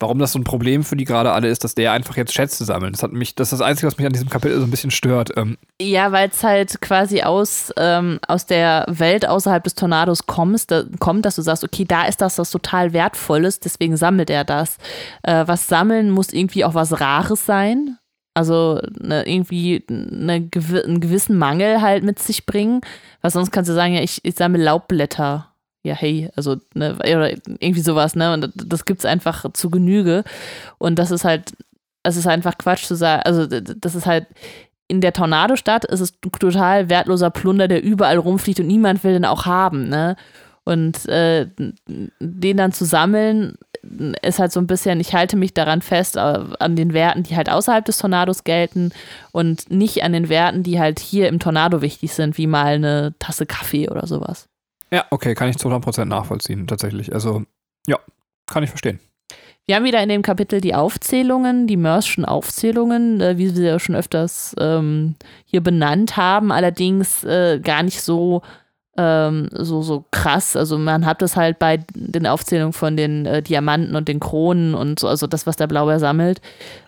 warum 0.01 0.19
das 0.19 0.33
so 0.33 0.39
ein 0.39 0.45
Problem 0.45 0.83
für 0.83 0.97
die 0.97 1.05
gerade 1.05 1.31
alle 1.31 1.49
ist, 1.49 1.63
dass 1.63 1.75
der 1.75 1.93
einfach 1.93 2.17
jetzt 2.17 2.33
Schätze 2.35 2.65
sammelt. 2.65 2.95
Das 2.95 3.03
hat 3.03 3.13
mich, 3.13 3.35
das 3.35 3.53
ist 3.53 3.61
das 3.61 3.67
Einzige, 3.67 3.87
was 3.87 3.99
mich 3.99 4.07
an 4.07 4.13
diesem 4.13 4.31
Kapitel 4.31 4.59
so 4.59 4.65
ein 4.65 4.71
bisschen 4.71 4.91
stört. 4.91 5.31
Ähm, 5.37 5.59
Ja, 5.81 6.11
weil 6.11 6.31
es 6.31 6.43
halt 6.43 6.81
quasi 6.81 7.23
aus, 7.23 7.73
ähm, 7.77 8.19
aus 8.27 8.47
der 8.47 8.87
Welt 8.89 9.29
außerhalb 9.29 9.63
des 9.63 9.75
Tornados 9.75 10.27
kommst, 10.27 10.71
da, 10.71 10.85
kommt, 10.99 11.27
dass 11.27 11.37
du 11.37 11.43
sagst, 11.43 11.63
okay, 11.63 11.85
da 11.85 12.05
ist 12.07 12.21
das 12.21 12.39
was 12.39 12.51
total 12.51 12.93
Wertvolles, 12.93 13.61
deswegen 13.61 13.97
sammelt 13.97 14.31
er 14.31 14.45
das. 14.45 14.79
Äh, 15.23 15.45
was 15.47 15.69
sammeln 15.69 16.11
muss 16.11 16.33
irgendwie 16.33 16.65
auch 16.65 16.75
was 16.75 17.01
Rares 17.01 17.47
sein. 17.47 17.99
Also 18.33 18.81
ne, 18.99 19.27
irgendwie 19.27 19.85
eine, 19.91 20.39
gewi- 20.39 20.85
einen 20.85 21.01
gewissen 21.01 21.37
Mangel 21.37 21.83
halt 21.83 22.05
mit 22.05 22.21
sich 22.21 22.47
bringen. 22.47 22.81
Weil 23.21 23.33
sonst 23.33 23.51
kannst 23.51 23.69
du 23.69 23.75
sagen, 23.75 23.93
ja, 23.95 24.01
ich, 24.03 24.21
ich 24.25 24.37
sammle 24.37 24.63
Laubblätter. 24.63 25.50
Ja, 25.83 25.95
hey, 25.95 26.31
also, 26.37 26.57
ne, 26.75 26.95
oder 26.97 27.31
irgendwie 27.31 27.81
sowas, 27.81 28.15
ne? 28.15 28.35
Und 28.35 28.53
das, 28.55 28.85
gibt's 28.85 29.05
einfach 29.05 29.51
zu 29.53 29.71
Genüge. 29.71 30.25
Und 30.79 30.99
das 30.99 31.11
ist 31.11 31.25
halt, 31.25 31.53
es 32.03 32.17
ist 32.17 32.27
einfach 32.27 32.59
Quatsch 32.59 32.85
zu 32.85 32.95
sagen, 32.95 33.23
also 33.25 33.47
das 33.47 33.95
ist 33.95 34.07
halt, 34.07 34.27
in 34.89 35.01
der 35.01 35.13
Tornadostadt 35.13 35.85
ist 35.85 36.01
es 36.01 36.13
total 36.21 36.91
wertloser 36.91 37.31
Plunder, 37.31 37.69
der 37.69 37.83
überall 37.83 38.19
rumfliegt 38.19 38.61
und 38.61 38.67
niemand 38.67 39.05
will 39.05 39.13
den 39.13 39.25
auch 39.25 39.47
haben, 39.47 39.89
ne? 39.89 40.17
Und 40.65 41.09
äh, 41.09 41.47
den 42.21 42.57
dann 42.57 42.73
zu 42.73 42.85
sammeln, 42.85 43.57
ist 44.23 44.39
halt 44.39 44.53
so 44.53 44.61
ein 44.61 44.67
bisschen, 44.67 45.01
ich 45.01 45.15
halte 45.15 45.37
mich 45.37 45.55
daran 45.55 45.81
fest, 45.81 46.17
äh, 46.17 46.21
an 46.59 46.77
den 46.77 46.93
Werten, 46.93 47.23
die 47.23 47.37
halt 47.37 47.51
außerhalb 47.51 47.85
des 47.85 47.99
Tornados 47.99 48.45
gelten 48.45 48.93
und 49.33 49.71
nicht 49.71 50.03
an 50.03 50.13
den 50.13 50.29
Werten, 50.29 50.63
die 50.63 50.79
halt 50.79 50.99
hier 50.99 51.29
im 51.29 51.39
Tornado 51.39 51.81
wichtig 51.81 52.13
sind, 52.13 52.37
wie 52.37 52.47
mal 52.47 52.75
eine 52.75 53.15
Tasse 53.19 53.47
Kaffee 53.47 53.89
oder 53.89 54.07
sowas. 54.07 54.49
Ja, 54.93 55.05
okay, 55.11 55.35
kann 55.35 55.49
ich 55.49 55.59
zu 55.59 55.69
100% 55.69 56.05
nachvollziehen, 56.05 56.67
tatsächlich. 56.67 57.13
Also, 57.13 57.45
ja, 57.87 57.99
kann 58.47 58.63
ich 58.63 58.71
verstehen. 58.71 59.01
Wir 59.67 59.77
haben 59.77 59.85
wieder 59.85 60.03
in 60.03 60.09
dem 60.09 60.23
Kapitel 60.23 60.61
die 60.61 60.75
Aufzählungen, 60.75 61.69
die 61.69 61.77
Mörschen 61.77 62.25
Aufzählungen, 62.25 63.21
äh, 63.21 63.39
wie 63.39 63.45
wir 63.45 63.55
sie 63.55 63.67
ja 63.67 63.79
schon 63.79 63.95
öfters 63.95 64.55
ähm, 64.59 65.15
hier 65.45 65.61
benannt 65.61 66.17
haben, 66.17 66.51
allerdings 66.51 67.23
äh, 67.23 67.61
gar 67.63 67.85
nicht 67.85 68.03
so, 68.03 68.43
ähm, 68.97 69.49
so, 69.53 69.83
so 69.83 70.05
krass. 70.11 70.57
Also 70.57 70.77
man 70.77 71.07
hat 71.07 71.23
es 71.23 71.37
halt 71.37 71.61
bei 71.61 71.85
den 71.95 72.27
Aufzählungen 72.27 72.73
von 72.73 72.97
den 72.97 73.27
äh, 73.27 73.43
Diamanten 73.43 73.95
und 73.95 74.09
den 74.09 74.19
Kronen 74.19 74.75
und 74.75 74.99
so, 74.99 75.07
also 75.07 75.29
das, 75.29 75.47
was 75.47 75.55
der 75.55 75.69
Blaubeer 75.69 76.01
sammelt. 76.01 76.41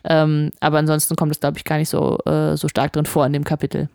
Ähm, 0.03 0.51
aber 0.59 0.79
ansonsten 0.79 1.15
kommt 1.15 1.31
es, 1.31 1.39
glaube 1.39 1.59
ich, 1.59 1.65
gar 1.65 1.79
nicht 1.79 1.89
so, 1.89 2.19
äh, 2.27 2.57
so 2.57 2.67
stark 2.67 2.93
drin 2.95 3.07
vor 3.07 3.25
in 3.27 3.33
dem 3.33 3.45
Kapitel. 3.45 3.89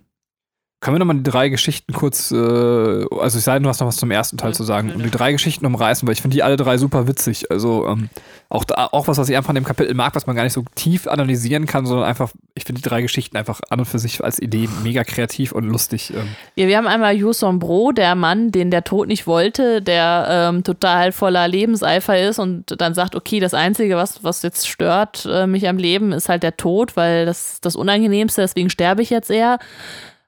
Können 0.79 0.95
wir 0.95 0.99
nochmal 0.99 1.15
die 1.15 1.23
drei 1.23 1.49
Geschichten 1.49 1.91
kurz, 1.91 2.31
äh, 2.31 2.35
also 2.35 3.39
ich 3.39 3.43
sei 3.43 3.55
denn, 3.55 3.63
du 3.63 3.69
hast 3.69 3.79
noch 3.79 3.87
was 3.87 3.97
zum 3.97 4.11
ersten 4.11 4.37
Teil 4.37 4.53
zu 4.53 4.63
sagen, 4.63 4.91
und 4.91 5.01
die 5.01 5.09
drei 5.09 5.31
Geschichten 5.31 5.65
umreißen, 5.65 6.07
weil 6.07 6.13
ich 6.13 6.21
finde 6.21 6.35
die 6.35 6.43
alle 6.43 6.55
drei 6.55 6.77
super 6.77 7.07
witzig. 7.07 7.49
Also 7.49 7.87
ähm, 7.87 8.09
auch, 8.49 8.63
da, 8.63 8.89
auch 8.91 9.07
was, 9.07 9.17
was 9.17 9.27
ich 9.27 9.35
einfach 9.35 9.49
an 9.49 9.55
dem 9.55 9.63
Kapitel 9.63 9.95
mag, 9.95 10.13
was 10.13 10.27
man 10.27 10.35
gar 10.35 10.43
nicht 10.43 10.53
so 10.53 10.63
tief 10.75 11.07
analysieren 11.07 11.65
kann, 11.65 11.87
sondern 11.87 12.05
einfach, 12.05 12.29
ich 12.53 12.63
finde 12.63 12.79
die 12.79 12.87
drei 12.87 13.01
Geschichten 13.01 13.37
einfach 13.37 13.59
an 13.71 13.79
und 13.79 13.85
für 13.85 13.97
sich 13.97 14.23
als 14.23 14.39
Idee 14.39 14.69
mega 14.83 15.03
kreativ 15.03 15.51
und 15.51 15.63
lustig. 15.63 16.13
Ähm. 16.13 16.27
Ja, 16.55 16.67
wir 16.67 16.77
haben 16.77 16.85
einmal 16.85 17.15
Yuson 17.15 17.57
Bro, 17.57 17.93
der 17.93 18.13
Mann, 18.13 18.51
den 18.51 18.69
der 18.69 18.83
Tod 18.83 19.07
nicht 19.07 19.25
wollte, 19.25 19.81
der 19.81 20.27
ähm, 20.29 20.63
total 20.63 21.11
voller 21.11 21.47
Lebenseifer 21.47 22.19
ist 22.19 22.37
und 22.37 22.79
dann 22.79 22.93
sagt, 22.93 23.15
okay, 23.15 23.39
das 23.39 23.55
Einzige, 23.55 23.95
was, 23.95 24.23
was 24.23 24.43
jetzt 24.43 24.67
stört 24.67 25.27
äh, 25.27 25.47
mich 25.47 25.67
am 25.67 25.77
Leben, 25.77 26.11
ist 26.11 26.29
halt 26.29 26.43
der 26.43 26.55
Tod, 26.55 26.95
weil 26.95 27.25
das 27.25 27.53
ist 27.53 27.65
das 27.65 27.75
Unangenehmste, 27.75 28.41
deswegen 28.41 28.69
sterbe 28.69 29.01
ich 29.01 29.09
jetzt 29.09 29.31
eher. 29.31 29.57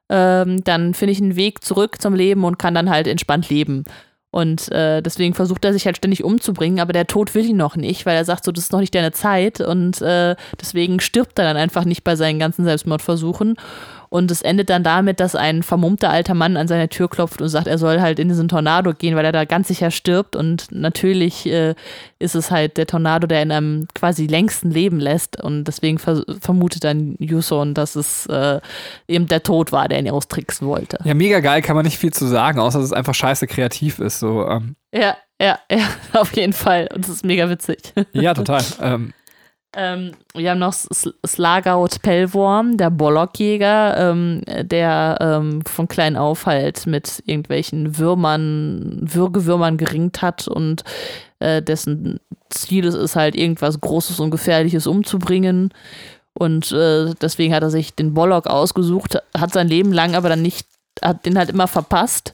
Ähm, 0.10 0.64
dann 0.64 0.94
finde 0.94 1.12
ich 1.12 1.22
einen 1.22 1.36
Weg 1.36 1.64
zurück 1.64 2.02
zum 2.02 2.16
Leben 2.16 2.44
und 2.44 2.60
kann 2.60 2.74
dann 2.74 2.90
halt 2.90 3.08
entspannt 3.08 3.50
leben. 3.50 3.86
Und 4.32 4.72
äh, 4.72 5.02
deswegen 5.02 5.34
versucht 5.34 5.66
er 5.66 5.74
sich 5.74 5.86
halt 5.86 5.98
ständig 5.98 6.24
umzubringen, 6.24 6.80
aber 6.80 6.94
der 6.94 7.08
Tod 7.08 7.34
will 7.34 7.46
ihn 7.46 7.58
noch 7.58 7.76
nicht, 7.76 8.06
weil 8.06 8.16
er 8.16 8.26
sagt 8.26 8.46
so, 8.46 8.52
das 8.52 8.66
ist 8.66 8.72
noch 8.72 8.80
nicht 8.80 8.94
deine 8.94 9.12
Zeit 9.12 9.60
und 9.60 10.02
äh, 10.02 10.36
deswegen 10.62 11.00
stirbt 11.00 11.40
er 11.40 11.46
dann 11.46 11.58
einfach 11.58 11.84
nicht 11.84 12.04
bei 12.04 12.16
seinen 12.16 12.38
ganzen 12.38 12.64
Selbstmordversuchen. 12.64 13.56
Und 14.10 14.32
es 14.32 14.42
endet 14.42 14.70
dann 14.70 14.84
damit, 14.84 15.20
dass 15.20 15.36
ein 15.36 15.62
vermummter 15.62 16.10
alter 16.10 16.34
Mann 16.34 16.58
an 16.58 16.68
seine 16.68 16.90
Tür 16.90 17.08
klopft 17.10 17.42
und 17.42 17.50
sagt, 17.50 17.68
er 17.68 17.78
soll 17.78 18.02
halt 18.02 18.20
in 18.20 18.28
diesen 18.28 18.48
Tornado 18.48 18.94
gehen, 18.94 19.16
weil 19.16 19.26
er 19.26 19.32
da 19.32 19.46
ganz 19.46 19.68
sicher 19.68 19.92
stirbt. 19.92 20.36
Und 20.36 20.68
natürlich 20.72 21.46
äh, 21.46 21.76
ist 22.18 22.36
es 22.36 22.50
halt 22.50 22.78
der 22.78 22.88
Tornado, 22.88 23.28
der 23.28 23.44
in 23.44 23.52
einem 23.52 23.88
quasi 23.94 24.26
längsten 24.26 24.72
Leben 24.72 25.00
lässt. 25.00 25.42
Und 25.42 25.66
deswegen 25.66 26.00
ver 26.00 26.24
vermutet 26.42 26.84
dann 26.84 27.16
Yuson, 27.20 27.76
dass 27.76 27.96
es 27.96 28.26
äh, 28.26 28.60
eben 29.08 29.28
der 29.28 29.44
Tod 29.44 29.72
war, 29.72 29.88
der 29.88 30.00
ihn 30.00 30.10
austricksen 30.10 30.68
wollte. 30.68 30.98
Ja, 31.04 31.14
mega 31.14 31.40
geil, 31.40 31.62
kann 31.62 31.76
man 31.76 31.86
nicht 31.86 32.00
viel 32.00 32.14
zu 32.14 32.26
sagen, 32.26 32.60
außer 32.60 32.80
dass 32.80 32.88
es 32.88 32.94
einfach 32.94 33.14
scheiße 33.14 33.46
kreativ 33.46 34.00
ist. 34.00 34.20
So, 34.20 34.48
ähm, 34.48 34.76
Ja, 34.92 35.18
ja, 35.42 35.60
ja, 35.72 35.88
auf 36.20 36.36
jeden 36.36 36.54
Fall. 36.54 36.90
Und 36.94 37.06
es 37.06 37.10
ist 37.10 37.26
mega 37.26 37.50
witzig. 37.50 37.94
ja, 38.14 38.34
total. 38.34 38.64
ähm, 38.82 39.14
Ähm, 39.76 40.14
wir 40.34 40.50
haben 40.50 40.60
noch 40.60 40.74
S- 40.74 41.14
Slagaut 41.26 42.02
Pellworm, 42.02 42.78
der 42.78 42.90
Bollockjäger, 42.90 44.12
ähm, 44.12 44.42
der 44.64 45.18
ähm, 45.22 45.62
von 45.66 45.88
klein 45.88 46.16
auf 46.18 46.48
halt 46.48 46.88
mit 46.88 47.22
irgendwelchen 47.26 47.98
Würmern, 48.00 49.00
Würgewürmern 49.02 49.78
geringt 49.78 50.24
hat 50.24 50.48
und 50.48 50.84
äh, 51.38 51.62
dessen 51.62 52.20
Ziel 52.50 52.88
es 52.88 52.96
ist 52.96 53.16
halt 53.16 53.36
irgendwas 53.36 53.80
Großes 53.80 54.20
und 54.20 54.32
Gefährliches 54.32 54.88
umzubringen. 54.88 55.72
Und 56.34 56.72
äh, 56.72 57.14
deswegen 57.22 57.54
hat 57.54 57.64
er 57.64 57.70
sich 57.70 57.94
den 57.94 58.14
Bollock 58.14 58.48
ausgesucht, 58.48 59.18
hat 59.38 59.54
sein 59.54 59.68
Leben 59.68 59.92
lang 59.92 60.16
aber 60.16 60.30
dann 60.30 60.42
nicht, 60.42 60.68
hat 61.02 61.26
den 61.26 61.38
halt 61.38 61.50
immer 61.50 61.68
verpasst. 61.68 62.34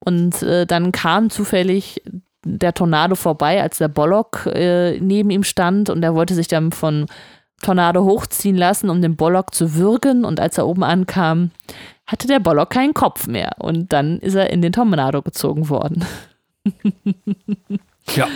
Und 0.00 0.42
äh, 0.42 0.66
dann 0.66 0.92
kam 0.92 1.30
zufällig 1.30 2.02
der 2.44 2.74
Tornado 2.74 3.14
vorbei, 3.14 3.62
als 3.62 3.78
der 3.78 3.88
Bollock 3.88 4.46
äh, 4.46 4.98
neben 5.00 5.30
ihm 5.30 5.44
stand 5.44 5.90
und 5.90 6.02
er 6.02 6.14
wollte 6.14 6.34
sich 6.34 6.48
dann 6.48 6.72
von 6.72 7.06
Tornado 7.62 8.04
hochziehen 8.04 8.56
lassen, 8.56 8.90
um 8.90 9.02
den 9.02 9.16
Bollock 9.16 9.54
zu 9.54 9.74
würgen. 9.74 10.24
Und 10.24 10.38
als 10.38 10.58
er 10.58 10.66
oben 10.66 10.84
ankam, 10.84 11.50
hatte 12.06 12.28
der 12.28 12.40
Bollock 12.40 12.70
keinen 12.70 12.94
Kopf 12.94 13.26
mehr. 13.26 13.52
Und 13.58 13.92
dann 13.92 14.18
ist 14.20 14.34
er 14.34 14.50
in 14.50 14.62
den 14.62 14.72
Tornado 14.72 15.22
gezogen 15.22 15.68
worden. 15.68 16.04
ja. 18.14 18.28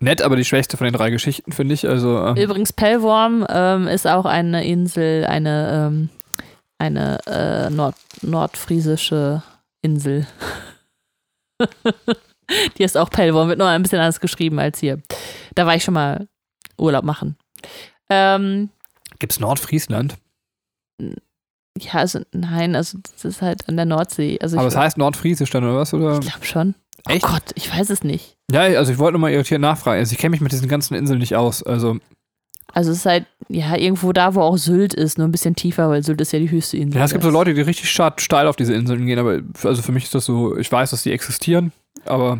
Nett, 0.00 0.22
aber 0.22 0.36
die 0.36 0.44
schwächste 0.44 0.76
von 0.76 0.84
den 0.84 0.94
drei 0.94 1.10
Geschichten, 1.10 1.50
finde 1.50 1.74
ich. 1.74 1.88
Also, 1.88 2.18
ähm, 2.18 2.36
Übrigens, 2.36 2.72
Pellworm 2.72 3.44
ähm, 3.48 3.88
ist 3.88 4.06
auch 4.06 4.26
eine 4.26 4.64
Insel, 4.64 5.24
eine, 5.24 5.88
ähm, 5.88 6.08
eine 6.78 7.18
äh, 7.26 7.70
Nord 7.70 7.96
nordfriesische 8.22 9.42
Insel. 9.82 10.26
Die 12.78 12.82
ist 12.84 12.96
auch 12.96 13.10
Pellworm, 13.10 13.48
wird 13.48 13.58
nur 13.58 13.68
ein 13.68 13.82
bisschen 13.82 13.98
anders 13.98 14.20
geschrieben 14.20 14.58
als 14.58 14.78
hier. 14.80 15.00
Da 15.54 15.66
war 15.66 15.74
ich 15.76 15.84
schon 15.84 15.94
mal 15.94 16.28
Urlaub 16.78 17.04
machen. 17.04 17.36
Ähm, 18.10 18.70
Gibt 19.18 19.32
es 19.32 19.40
Nordfriesland? 19.40 20.16
Ja, 21.80 21.92
also 21.94 22.20
nein, 22.32 22.74
also 22.74 22.98
das 23.02 23.24
ist 23.24 23.42
halt 23.42 23.68
an 23.68 23.76
der 23.76 23.84
Nordsee. 23.86 24.38
Also 24.40 24.56
Aber 24.58 24.66
ich 24.68 24.74
es 24.74 24.78
heißt 24.78 24.98
Nordfriesisch 24.98 25.50
dann, 25.50 25.64
oder 25.64 25.76
was? 25.76 25.94
Oder? 25.94 26.18
glaube 26.20 26.44
schon. 26.44 26.74
Echt? 27.06 27.24
Oh 27.24 27.28
Gott, 27.28 27.42
ich 27.54 27.72
weiß 27.72 27.90
es 27.90 28.02
nicht. 28.02 28.36
Ja, 28.50 28.62
also 28.62 28.92
ich 28.92 28.98
wollte 28.98 29.12
nur 29.12 29.20
mal 29.20 29.30
irritiert 29.32 29.60
nachfragen. 29.60 30.00
Also 30.00 30.12
ich 30.12 30.18
kenne 30.18 30.30
mich 30.32 30.40
mit 30.40 30.50
diesen 30.52 30.68
ganzen 30.68 30.94
Inseln 30.94 31.20
nicht 31.20 31.36
aus. 31.36 31.62
Also, 31.62 31.98
Also 32.72 32.90
es 32.90 32.98
ist 32.98 33.06
halt, 33.06 33.26
ja, 33.48 33.76
irgendwo 33.76 34.12
da, 34.12 34.34
wo 34.34 34.40
auch 34.42 34.56
Sylt 34.56 34.92
ist, 34.94 35.18
nur 35.18 35.28
ein 35.28 35.32
bisschen 35.32 35.54
tiefer, 35.54 35.88
weil 35.88 36.02
Sylt 36.02 36.20
ist 36.20 36.32
ja 36.32 36.38
die 36.40 36.50
höchste 36.50 36.76
Insel. 36.78 36.98
ja, 36.98 37.04
es 37.04 37.12
gibt 37.12 37.22
so 37.22 37.28
Das- 37.28 37.34
Leute, 37.34 37.54
die 37.54 37.60
richtig 37.60 37.88
steil 37.90 38.46
auf 38.48 38.56
diese 38.56 38.74
Inseln 38.74 39.06
gehen, 39.06 39.18
aber 39.18 39.40
also 39.62 39.80
für 39.82 39.92
mich 39.92 40.04
ist 40.04 40.14
das 40.14 40.24
so, 40.24 40.56
ich 40.56 40.70
weiß, 40.70 40.90
dass 40.90 41.02
die 41.04 41.12
existieren, 41.12 41.72
aber 42.08 42.38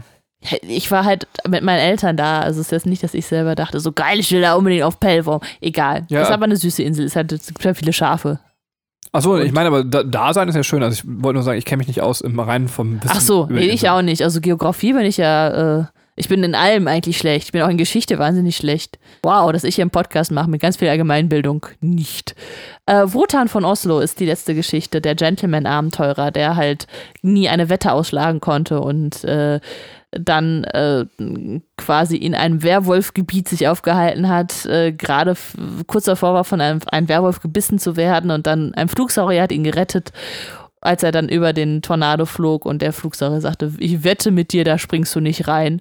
Ich 0.50 0.90
war 0.90 1.04
halt 1.04 1.26
mit 1.48 1.62
meinen 1.62 1.80
Eltern 1.80 2.16
da, 2.16 2.40
also 2.40 2.60
es 2.60 2.66
ist 2.66 2.72
jetzt 2.72 2.86
nicht, 2.86 3.02
dass 3.02 3.14
ich 3.14 3.26
selber 3.26 3.54
dachte, 3.54 3.80
so 3.80 3.92
geil, 3.92 4.20
ich 4.20 4.30
will 4.30 4.40
da 4.40 4.54
unbedingt 4.54 4.84
auf 4.84 5.00
Pellworm. 5.00 5.40
Egal. 5.60 6.06
Ja. 6.08 6.22
Ist 6.22 6.30
aber 6.30 6.44
eine 6.44 6.56
süße 6.56 6.82
Insel, 6.82 7.04
ist 7.04 7.16
halt, 7.16 7.32
es 7.32 7.48
gibt 7.48 7.64
halt 7.64 7.76
viele 7.76 7.92
Schafe. 7.92 8.38
Achso, 9.10 9.38
ich 9.38 9.52
meine, 9.52 9.68
aber 9.68 9.84
da, 9.84 10.34
sein 10.34 10.48
ist 10.48 10.54
ja 10.54 10.62
schön. 10.62 10.82
Also 10.82 10.94
ich 10.94 11.04
wollte 11.06 11.34
nur 11.34 11.42
sagen, 11.42 11.58
ich 11.58 11.64
kenne 11.64 11.78
mich 11.78 11.88
nicht 11.88 12.02
aus 12.02 12.20
im 12.20 12.38
rein 12.38 12.68
vom 12.68 13.02
Wissen. 13.02 13.10
Ach 13.10 13.20
so, 13.20 13.44
über 13.44 13.54
nee, 13.54 13.68
ich 13.68 13.88
auch 13.88 14.02
nicht. 14.02 14.22
Also 14.22 14.40
Geografie 14.40 14.92
bin 14.92 15.06
ich 15.06 15.16
ja, 15.16 15.80
äh, 15.80 15.84
ich 16.18 16.28
bin 16.28 16.42
in 16.42 16.54
allem 16.54 16.88
eigentlich 16.88 17.16
schlecht. 17.16 17.46
Ich 17.46 17.52
bin 17.52 17.62
auch 17.62 17.68
in 17.68 17.78
Geschichte 17.78 18.18
wahnsinnig 18.18 18.56
schlecht. 18.56 18.98
Wow, 19.22 19.52
dass 19.52 19.64
ich 19.64 19.76
hier 19.76 19.84
einen 19.84 19.90
Podcast 19.90 20.32
mache 20.32 20.50
mit 20.50 20.60
ganz 20.60 20.76
viel 20.76 20.88
Allgemeinbildung. 20.88 21.66
Nicht. 21.80 22.34
Äh, 22.86 23.04
Wotan 23.06 23.48
von 23.48 23.64
Oslo 23.64 24.00
ist 24.00 24.18
die 24.18 24.26
letzte 24.26 24.54
Geschichte, 24.54 25.00
der 25.00 25.14
Gentleman-Abenteurer, 25.14 26.30
der 26.30 26.56
halt 26.56 26.86
nie 27.22 27.48
eine 27.48 27.68
Wette 27.68 27.92
ausschlagen 27.92 28.40
konnte 28.40 28.80
und 28.80 29.22
äh, 29.24 29.60
dann 30.10 30.64
äh, 30.64 31.04
quasi 31.76 32.16
in 32.16 32.34
einem 32.34 32.62
Werwolfgebiet 32.62 33.48
sich 33.48 33.68
aufgehalten 33.68 34.28
hat, 34.28 34.66
äh, 34.66 34.92
gerade 34.92 35.36
kurz 35.86 36.04
davor 36.04 36.34
war, 36.34 36.44
von 36.44 36.60
einem, 36.60 36.80
einem 36.90 37.08
Werwolf 37.08 37.40
gebissen 37.40 37.78
zu 37.78 37.96
werden 37.96 38.30
und 38.30 38.46
dann 38.46 38.74
ein 38.74 38.88
Flugsaurier 38.88 39.42
hat 39.42 39.52
ihn 39.52 39.64
gerettet 39.64 40.12
als 40.80 41.02
er 41.02 41.12
dann 41.12 41.28
über 41.28 41.52
den 41.52 41.82
Tornado 41.82 42.24
flog 42.24 42.64
und 42.64 42.82
der 42.82 42.92
Flugsaurier 42.92 43.40
sagte, 43.40 43.72
ich 43.78 44.04
wette 44.04 44.30
mit 44.30 44.52
dir, 44.52 44.64
da 44.64 44.78
springst 44.78 45.14
du 45.14 45.20
nicht 45.20 45.48
rein. 45.48 45.80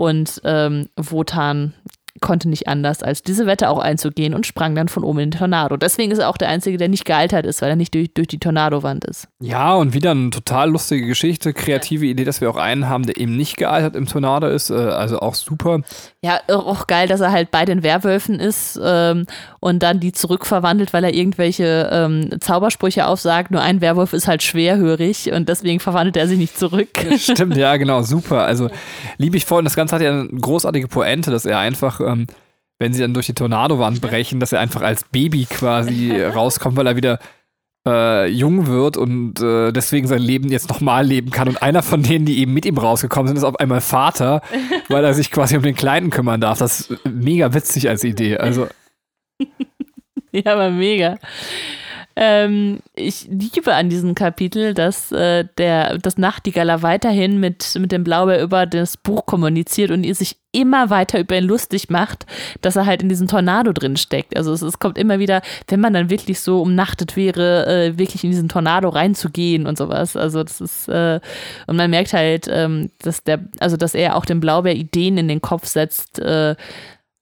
Und 0.00 0.40
ähm, 0.44 0.88
Wotan 0.96 1.74
konnte 2.20 2.48
nicht 2.48 2.68
anders, 2.68 3.02
als 3.02 3.22
diese 3.22 3.46
Wette 3.46 3.68
auch 3.68 3.78
einzugehen 3.78 4.34
und 4.34 4.46
sprang 4.46 4.74
dann 4.74 4.88
von 4.88 5.04
oben 5.04 5.20
in 5.20 5.30
den 5.30 5.38
Tornado. 5.38 5.76
Deswegen 5.76 6.10
ist 6.10 6.18
er 6.18 6.28
auch 6.28 6.36
der 6.36 6.48
Einzige, 6.48 6.76
der 6.76 6.88
nicht 6.88 7.04
gealtert 7.04 7.46
ist, 7.46 7.62
weil 7.62 7.70
er 7.70 7.76
nicht 7.76 7.94
durch, 7.94 8.12
durch 8.12 8.28
die 8.28 8.38
Tornadowand 8.38 9.04
ist. 9.04 9.28
Ja, 9.40 9.74
und 9.74 9.94
wieder 9.94 10.10
eine 10.10 10.30
total 10.30 10.70
lustige 10.70 11.06
Geschichte, 11.06 11.52
kreative 11.52 12.06
Idee, 12.06 12.24
dass 12.24 12.40
wir 12.40 12.50
auch 12.50 12.56
einen 12.56 12.88
haben, 12.88 13.04
der 13.04 13.16
eben 13.16 13.36
nicht 13.36 13.56
gealtert 13.56 13.94
im 13.94 14.06
Tornado 14.06 14.48
ist. 14.48 14.70
Äh, 14.70 14.74
also 14.74 15.20
auch 15.20 15.34
super. 15.34 15.80
Ja, 16.22 16.40
auch 16.48 16.86
geil, 16.86 17.06
dass 17.08 17.20
er 17.20 17.30
halt 17.30 17.50
bei 17.50 17.64
den 17.64 17.82
Werwölfen 17.82 18.40
ist 18.40 18.78
ähm, 18.82 19.26
und 19.60 19.82
dann 19.82 20.00
die 20.00 20.12
zurückverwandelt, 20.12 20.92
weil 20.92 21.04
er 21.04 21.14
irgendwelche 21.14 21.88
ähm, 21.92 22.30
Zaubersprüche 22.40 23.06
aufsagt. 23.06 23.50
Nur 23.50 23.62
ein 23.62 23.80
Werwolf 23.80 24.12
ist 24.12 24.26
halt 24.26 24.42
schwerhörig 24.42 25.32
und 25.32 25.48
deswegen 25.48 25.80
verwandelt 25.80 26.16
er 26.16 26.26
sich 26.26 26.38
nicht 26.38 26.58
zurück. 26.58 26.88
Stimmt, 27.16 27.56
ja, 27.56 27.76
genau, 27.76 28.02
super. 28.02 28.44
Also 28.44 28.68
liebe 29.18 29.36
ich 29.36 29.44
voll. 29.44 29.58
Und 29.58 29.64
das 29.64 29.76
Ganze 29.76 29.94
hat 29.94 30.02
ja 30.02 30.10
eine 30.10 30.28
großartige 30.28 30.88
Pointe, 30.88 31.30
dass 31.30 31.44
er 31.44 31.58
einfach, 31.58 31.99
ähm, 32.06 32.26
wenn 32.78 32.92
sie 32.92 33.02
dann 33.02 33.14
durch 33.14 33.26
die 33.26 33.34
Tornadowand 33.34 34.00
brechen, 34.00 34.40
dass 34.40 34.52
er 34.52 34.60
einfach 34.60 34.82
als 34.82 35.04
Baby 35.04 35.46
quasi 35.48 36.20
rauskommt, 36.34 36.76
weil 36.76 36.86
er 36.86 36.96
wieder 36.96 37.18
äh, 37.86 38.26
jung 38.28 38.66
wird 38.66 38.96
und 38.96 39.40
äh, 39.40 39.72
deswegen 39.72 40.06
sein 40.06 40.22
Leben 40.22 40.50
jetzt 40.50 40.68
nochmal 40.68 41.06
leben 41.06 41.30
kann. 41.30 41.48
Und 41.48 41.62
einer 41.62 41.82
von 41.82 42.02
denen, 42.02 42.24
die 42.26 42.38
eben 42.38 42.52
mit 42.52 42.66
ihm 42.66 42.78
rausgekommen 42.78 43.28
sind, 43.28 43.36
ist 43.36 43.44
auf 43.44 43.60
einmal 43.60 43.80
Vater, 43.80 44.42
weil 44.88 45.04
er 45.04 45.14
sich 45.14 45.30
quasi 45.30 45.56
um 45.56 45.62
den 45.62 45.74
Kleinen 45.74 46.10
kümmern 46.10 46.40
darf. 46.40 46.58
Das 46.58 46.80
ist 46.80 47.04
mega 47.06 47.52
witzig 47.54 47.88
als 47.88 48.04
Idee. 48.04 48.36
Also, 48.38 48.68
Ja, 50.32 50.52
aber 50.52 50.70
mega. 50.70 51.18
Ähm, 52.16 52.80
ich 52.94 53.28
liebe 53.30 53.74
an 53.74 53.88
diesem 53.88 54.14
Kapitel, 54.14 54.74
dass 54.74 55.12
äh, 55.12 55.46
der 55.58 55.98
das 55.98 56.18
Nachtigaller 56.18 56.82
weiterhin 56.82 57.38
mit, 57.38 57.76
mit 57.78 57.92
dem 57.92 58.04
Blaubeer 58.04 58.42
über 58.42 58.66
das 58.66 58.96
Buch 58.96 59.26
kommuniziert 59.26 59.90
und 59.90 60.04
ihr 60.04 60.14
sich 60.14 60.36
immer 60.52 60.90
weiter 60.90 61.20
über 61.20 61.38
ihn 61.38 61.44
lustig 61.44 61.90
macht, 61.90 62.26
dass 62.60 62.74
er 62.74 62.86
halt 62.86 63.02
in 63.02 63.08
diesem 63.08 63.28
Tornado 63.28 63.72
drin 63.72 63.96
steckt. 63.96 64.36
Also 64.36 64.52
es, 64.52 64.62
es 64.62 64.80
kommt 64.80 64.98
immer 64.98 65.20
wieder, 65.20 65.42
wenn 65.68 65.80
man 65.80 65.94
dann 65.94 66.10
wirklich 66.10 66.40
so 66.40 66.60
umnachtet 66.60 67.16
wäre, 67.16 67.66
äh, 67.66 67.98
wirklich 67.98 68.24
in 68.24 68.30
diesen 68.30 68.48
Tornado 68.48 68.88
reinzugehen 68.88 69.66
und 69.66 69.78
sowas. 69.78 70.16
Also 70.16 70.42
das 70.42 70.60
ist, 70.60 70.88
äh, 70.88 71.20
und 71.68 71.76
man 71.76 71.90
merkt 71.90 72.12
halt, 72.12 72.48
ähm, 72.50 72.90
dass 73.02 73.22
der, 73.22 73.44
also 73.60 73.76
dass 73.76 73.94
er 73.94 74.16
auch 74.16 74.24
dem 74.24 74.40
Blaubeer 74.40 74.74
Ideen 74.74 75.18
in 75.18 75.28
den 75.28 75.40
Kopf 75.40 75.66
setzt, 75.66 76.18
äh, 76.18 76.56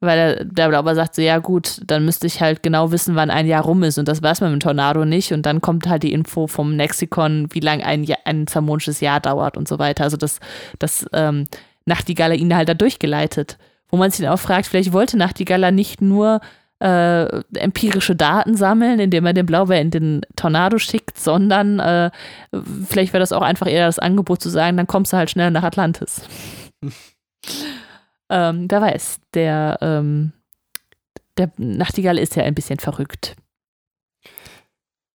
weil 0.00 0.18
er, 0.18 0.44
der 0.44 0.68
Blauber 0.68 0.94
sagt 0.94 1.14
so, 1.14 1.22
ja 1.22 1.38
gut, 1.38 1.80
dann 1.86 2.04
müsste 2.04 2.26
ich 2.26 2.40
halt 2.40 2.62
genau 2.62 2.92
wissen, 2.92 3.16
wann 3.16 3.30
ein 3.30 3.46
Jahr 3.46 3.64
rum 3.64 3.82
ist 3.82 3.98
und 3.98 4.06
das 4.06 4.22
weiß 4.22 4.40
man 4.40 4.52
mit 4.52 4.62
dem 4.62 4.66
Tornado 4.66 5.04
nicht 5.04 5.32
und 5.32 5.44
dann 5.44 5.60
kommt 5.60 5.88
halt 5.88 6.04
die 6.04 6.12
Info 6.12 6.46
vom 6.46 6.76
Lexikon, 6.76 7.48
wie 7.50 7.60
lang 7.60 7.82
ein, 7.82 8.04
Jahr, 8.04 8.20
ein 8.24 8.46
zermonisches 8.46 9.00
Jahr 9.00 9.20
dauert 9.20 9.56
und 9.56 9.66
so 9.66 9.78
weiter. 9.78 10.04
Also 10.04 10.16
das, 10.16 10.38
das 10.78 11.06
ähm, 11.12 11.46
Nachtigaller 11.84 12.34
ihn 12.34 12.54
halt 12.54 12.68
da 12.68 12.74
durchgeleitet. 12.74 13.58
Wo 13.90 13.96
man 13.96 14.10
sich 14.10 14.24
dann 14.24 14.34
auch 14.34 14.38
fragt, 14.38 14.66
vielleicht 14.66 14.92
wollte 14.92 15.16
Nachtigaller 15.16 15.70
nicht 15.70 16.02
nur 16.02 16.40
äh, 16.80 17.40
empirische 17.56 18.14
Daten 18.14 18.54
sammeln, 18.54 19.00
indem 19.00 19.26
er 19.26 19.32
den 19.32 19.46
Blaubeer 19.46 19.80
in 19.80 19.90
den 19.90 20.20
Tornado 20.36 20.78
schickt, 20.78 21.18
sondern 21.18 21.80
äh, 21.80 22.10
vielleicht 22.86 23.12
wäre 23.12 23.20
das 23.20 23.32
auch 23.32 23.42
einfach 23.42 23.66
eher 23.66 23.86
das 23.86 23.98
Angebot 23.98 24.42
zu 24.42 24.50
sagen, 24.50 24.76
dann 24.76 24.86
kommst 24.86 25.12
du 25.12 25.16
halt 25.16 25.30
schnell 25.30 25.50
nach 25.50 25.64
Atlantis. 25.64 26.22
Ähm, 28.30 28.66
wer 28.68 28.80
weiß, 28.80 29.20
der, 29.34 29.78
ähm, 29.80 30.32
der 31.36 31.50
Nachtigall 31.56 32.18
ist 32.18 32.36
ja 32.36 32.44
ein 32.44 32.54
bisschen 32.54 32.78
verrückt. 32.78 33.36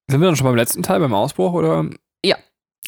Sind 0.09 0.19
wir 0.19 0.27
dann 0.27 0.35
schon 0.35 0.45
beim 0.45 0.55
letzten 0.55 0.83
Teil, 0.83 0.99
beim 0.99 1.13
Ausbruch, 1.13 1.53
oder? 1.53 1.89
Ja. 2.25 2.35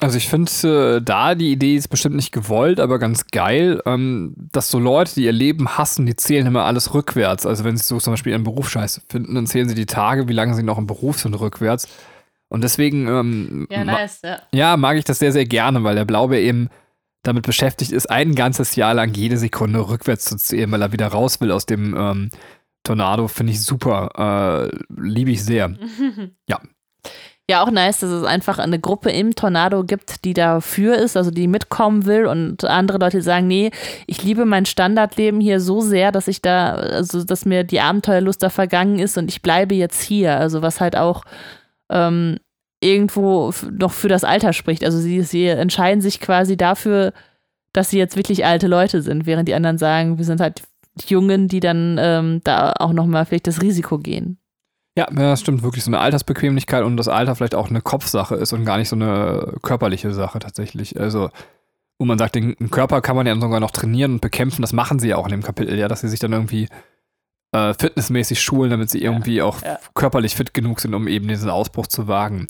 Also 0.01 0.17
ich 0.17 0.27
finde, 0.27 0.97
äh, 0.97 1.01
da 1.01 1.35
die 1.35 1.51
Idee 1.51 1.75
ist 1.75 1.87
bestimmt 1.87 2.17
nicht 2.17 2.33
gewollt, 2.33 2.79
aber 2.81 2.99
ganz 2.99 3.27
geil, 3.27 3.81
ähm, 3.85 4.35
dass 4.51 4.69
so 4.69 4.77
Leute, 4.79 5.13
die 5.15 5.23
ihr 5.23 5.31
Leben 5.31 5.77
hassen, 5.77 6.05
die 6.05 6.15
zählen 6.17 6.47
immer 6.47 6.65
alles 6.65 6.93
rückwärts. 6.93 7.45
Also 7.45 7.63
wenn 7.63 7.77
sie 7.77 7.85
so 7.85 7.99
zum 7.99 8.13
Beispiel 8.13 8.33
ihren 8.33 8.43
Beruf 8.43 8.69
scheiße 8.69 9.01
finden, 9.07 9.35
dann 9.35 9.47
zählen 9.47 9.69
sie 9.69 9.75
die 9.75 9.85
Tage, 9.85 10.27
wie 10.27 10.33
lange 10.33 10.53
sie 10.53 10.63
noch 10.63 10.77
im 10.77 10.87
Beruf 10.87 11.19
sind, 11.19 11.33
rückwärts. 11.35 11.87
Und 12.49 12.63
deswegen 12.63 13.07
ähm, 13.07 13.67
ma- 13.69 14.05
ja. 14.23 14.41
ja, 14.51 14.77
mag 14.77 14.97
ich 14.97 15.05
das 15.05 15.19
sehr, 15.19 15.31
sehr 15.31 15.45
gerne, 15.45 15.83
weil 15.83 15.95
der 15.95 16.05
Blaubeer 16.05 16.41
eben 16.41 16.69
damit 17.27 17.45
beschäftigt 17.45 17.91
ist, 17.91 18.09
ein 18.09 18.35
ganzes 18.35 18.75
Jahr 18.75 18.93
lang 18.93 19.13
jede 19.13 19.37
Sekunde 19.37 19.87
rückwärts 19.87 20.25
zu 20.25 20.37
zählen, 20.37 20.71
weil 20.71 20.81
er 20.81 20.91
wieder 20.91 21.07
raus 21.07 21.41
will 21.41 21.51
aus 21.51 21.65
dem 21.65 21.95
ähm, 21.97 22.29
Tornado. 22.83 23.27
Finde 23.27 23.53
ich 23.53 23.61
super. 23.61 24.69
Äh, 24.71 24.77
Liebe 24.97 25.31
ich 25.31 25.43
sehr. 25.43 25.73
Ja, 27.47 27.61
auch 27.61 27.69
nice, 27.69 27.99
dass 27.99 28.09
es 28.09 28.23
einfach 28.23 28.57
eine 28.57 28.79
Gruppe 28.79 29.11
im 29.11 29.35
Tornado 29.35 29.83
gibt, 29.83 30.25
die 30.25 30.33
dafür 30.33 30.97
ist, 30.97 31.15
also 31.15 31.29
die 31.29 31.47
mitkommen 31.47 32.07
will 32.07 32.25
und 32.25 32.65
andere 32.65 32.97
Leute 32.97 33.21
sagen, 33.21 33.45
nee, 33.45 33.69
ich 34.07 34.23
liebe 34.23 34.45
mein 34.45 34.65
Standardleben 34.65 35.39
hier 35.39 35.59
so 35.59 35.79
sehr, 35.79 36.11
dass 36.11 36.27
ich 36.27 36.41
da, 36.41 36.73
also 36.73 37.23
dass 37.23 37.45
mir 37.45 37.63
die 37.63 37.81
Abenteuerlust 37.81 38.41
da 38.41 38.49
vergangen 38.49 38.97
ist 38.97 39.19
und 39.19 39.29
ich 39.29 39.43
bleibe 39.43 39.75
jetzt 39.75 40.01
hier. 40.01 40.39
Also 40.39 40.63
was 40.63 40.81
halt 40.81 40.95
auch 40.97 41.23
ähm, 41.89 42.39
irgendwo 42.85 43.51
noch 43.71 43.91
für 43.91 44.07
das 44.07 44.23
Alter 44.23 44.53
spricht. 44.53 44.83
Also 44.83 44.99
sie, 44.99 45.21
sie 45.23 45.47
entscheiden 45.47 46.01
sich 46.01 46.19
quasi 46.19 46.55
dafür, 46.55 47.13
dass 47.73 47.89
sie 47.89 47.97
jetzt 47.97 48.15
wirklich 48.15 48.45
alte 48.45 48.67
Leute 48.67 49.01
sind, 49.01 49.25
während 49.25 49.49
die 49.49 49.53
anderen 49.53 49.77
sagen, 49.77 50.17
wir 50.17 50.25
sind 50.25 50.39
halt 50.39 50.63
die 50.95 51.13
Jungen, 51.13 51.47
die 51.47 51.59
dann 51.59 51.97
ähm, 51.99 52.41
da 52.43 52.73
auch 52.79 52.93
nochmal 52.93 53.25
vielleicht 53.25 53.47
das 53.47 53.61
Risiko 53.61 53.97
gehen. 53.97 54.37
Ja, 54.97 55.07
ja, 55.11 55.31
das 55.31 55.41
stimmt 55.41 55.61
wirklich. 55.61 55.83
So 55.83 55.89
eine 55.89 55.99
Altersbequemlichkeit 55.99 56.83
und 56.83 56.95
das 56.95 57.09
Alter 57.09 57.35
vielleicht 57.35 57.55
auch 57.55 57.69
eine 57.69 57.81
Kopfsache 57.81 58.35
ist 58.35 58.53
und 58.53 58.63
gar 58.63 58.77
nicht 58.77 58.87
so 58.87 58.95
eine 58.95 59.55
körperliche 59.61 60.13
Sache 60.13 60.39
tatsächlich. 60.39 60.97
Also, 60.97 61.31
wo 61.99 62.05
man 62.05 62.17
sagt, 62.17 62.35
den, 62.35 62.55
den 62.57 62.71
Körper 62.71 63.01
kann 63.01 63.17
man 63.17 63.27
ja 63.27 63.37
sogar 63.37 63.59
noch 63.59 63.71
trainieren 63.71 64.13
und 64.13 64.21
bekämpfen. 64.21 64.61
Das 64.61 64.71
machen 64.71 64.99
sie 64.99 65.09
ja 65.09 65.17
auch 65.17 65.25
in 65.25 65.31
dem 65.31 65.43
Kapitel, 65.43 65.77
ja, 65.77 65.89
dass 65.89 65.99
sie 65.99 66.07
sich 66.07 66.19
dann 66.19 66.31
irgendwie 66.31 66.69
äh, 67.51 67.73
fitnessmäßig 67.73 68.41
schulen, 68.41 68.71
damit 68.71 68.89
sie 68.89 69.01
irgendwie 69.01 69.41
auch 69.41 69.61
ja. 69.61 69.77
körperlich 69.95 70.35
fit 70.35 70.53
genug 70.53 70.79
sind, 70.79 70.93
um 70.93 71.09
eben 71.09 71.27
diesen 71.27 71.49
Ausbruch 71.49 71.87
zu 71.87 72.07
wagen. 72.07 72.47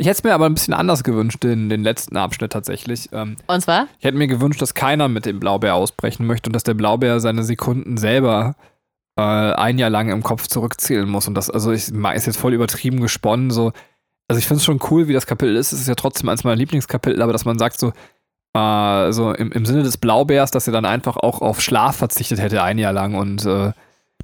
Ich 0.00 0.06
hätte 0.06 0.16
es 0.16 0.24
mir 0.24 0.32
aber 0.32 0.46
ein 0.46 0.54
bisschen 0.54 0.72
anders 0.72 1.04
gewünscht, 1.04 1.44
den, 1.44 1.68
den 1.68 1.82
letzten 1.82 2.16
Abschnitt 2.16 2.52
tatsächlich. 2.52 3.10
Ähm, 3.12 3.36
Und 3.46 3.60
zwar? 3.60 3.86
ich 3.98 4.04
hätte 4.06 4.16
mir 4.16 4.28
gewünscht, 4.28 4.62
dass 4.62 4.72
keiner 4.72 5.08
mit 5.08 5.26
dem 5.26 5.40
Blaubeer 5.40 5.74
ausbrechen 5.74 6.26
möchte 6.26 6.48
und 6.48 6.54
dass 6.54 6.62
der 6.62 6.72
Blaubeer 6.72 7.20
seine 7.20 7.42
Sekunden 7.42 7.98
selber 7.98 8.54
äh, 9.16 9.20
ein 9.22 9.78
Jahr 9.78 9.90
lang 9.90 10.08
im 10.08 10.22
Kopf 10.22 10.46
zurückzählen 10.46 11.06
muss. 11.06 11.28
Und 11.28 11.34
das, 11.34 11.50
also 11.50 11.70
ich 11.72 11.92
ist 11.92 12.26
jetzt 12.26 12.38
voll 12.38 12.54
übertrieben 12.54 13.02
gesponnen. 13.02 13.50
So. 13.50 13.72
Also 14.26 14.38
ich 14.38 14.46
finde 14.46 14.60
es 14.60 14.64
schon 14.64 14.80
cool, 14.90 15.06
wie 15.06 15.12
das 15.12 15.26
Kapitel 15.26 15.54
ist. 15.54 15.72
Es 15.72 15.82
ist 15.82 15.88
ja 15.88 15.94
trotzdem 15.96 16.30
eins 16.30 16.44
meiner 16.44 16.56
Lieblingskapitel, 16.56 17.20
aber 17.20 17.34
dass 17.34 17.44
man 17.44 17.58
sagt, 17.58 17.78
so, 17.78 17.92
äh, 18.54 19.12
so 19.12 19.34
im, 19.34 19.52
im 19.52 19.66
Sinne 19.66 19.82
des 19.82 19.98
Blaubeers, 19.98 20.50
dass 20.50 20.66
er 20.66 20.72
dann 20.72 20.86
einfach 20.86 21.18
auch 21.18 21.42
auf 21.42 21.60
Schlaf 21.60 21.96
verzichtet 21.96 22.40
hätte 22.40 22.62
ein 22.62 22.78
Jahr 22.78 22.94
lang 22.94 23.16
und 23.16 23.44
äh, 23.44 23.72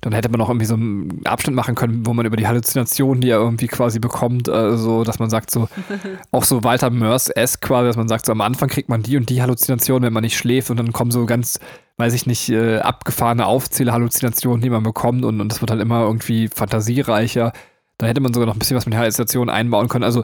dann 0.01 0.13
hätte 0.13 0.29
man 0.29 0.39
noch 0.39 0.49
irgendwie 0.49 0.67
so 0.67 0.75
einen 0.75 1.25
Abschnitt 1.25 1.55
machen 1.55 1.75
können, 1.75 2.07
wo 2.07 2.13
man 2.13 2.27
über 2.27 2.37
die 2.37 2.47
Halluzinationen, 2.47 3.21
die 3.21 3.31
er 3.31 3.39
irgendwie 3.39 3.67
quasi 3.67 3.99
bekommt, 3.99 4.49
äh, 4.49 4.77
so, 4.77 5.05
dass 5.05 5.19
man 5.19 5.31
sagt, 5.31 5.51
so, 5.51 5.69
auch 6.31 6.45
so 6.45 6.65
Walter 6.65 6.91
Mörs-esque 6.91 7.61
quasi, 7.61 7.87
dass 7.87 7.97
man 7.97 8.09
sagt, 8.09 8.27
so 8.27 8.33
am 8.33 8.41
Anfang 8.41 8.69
kriegt 8.69 8.89
man 8.89 9.03
die 9.03 9.17
und 9.17 9.31
die 9.31 9.43
Halluzination, 9.43 10.03
wenn 10.03 10.13
man 10.13 10.23
nicht 10.23 10.37
schläft 10.37 10.71
und 10.71 10.77
dann 10.77 10.93
kommen 10.93 11.11
so 11.11 11.27
ganz, 11.27 11.59
weiß 11.97 12.15
ich 12.15 12.27
nicht, 12.27 12.49
äh, 12.51 12.79
abgefahrene 12.79 13.47
Aufzählhalluzinationen, 13.47 14.61
die 14.61 14.71
man 14.71 14.83
bekommt 14.83 15.25
und, 15.25 15.41
und 15.41 15.51
das 15.51 15.61
wird 15.61 15.71
halt 15.71 15.81
immer 15.81 16.03
irgendwie 16.03 16.49
fantasiereicher. 16.49 17.53
Da 17.99 18.07
hätte 18.07 18.21
man 18.21 18.35
sogar 18.35 18.47
noch 18.47 18.55
ein 18.55 18.59
bisschen 18.59 18.77
was 18.77 18.87
mit 18.87 18.97
Halluzination 18.97 19.49
einbauen 19.49 19.89
können. 19.89 20.05
Also, 20.05 20.23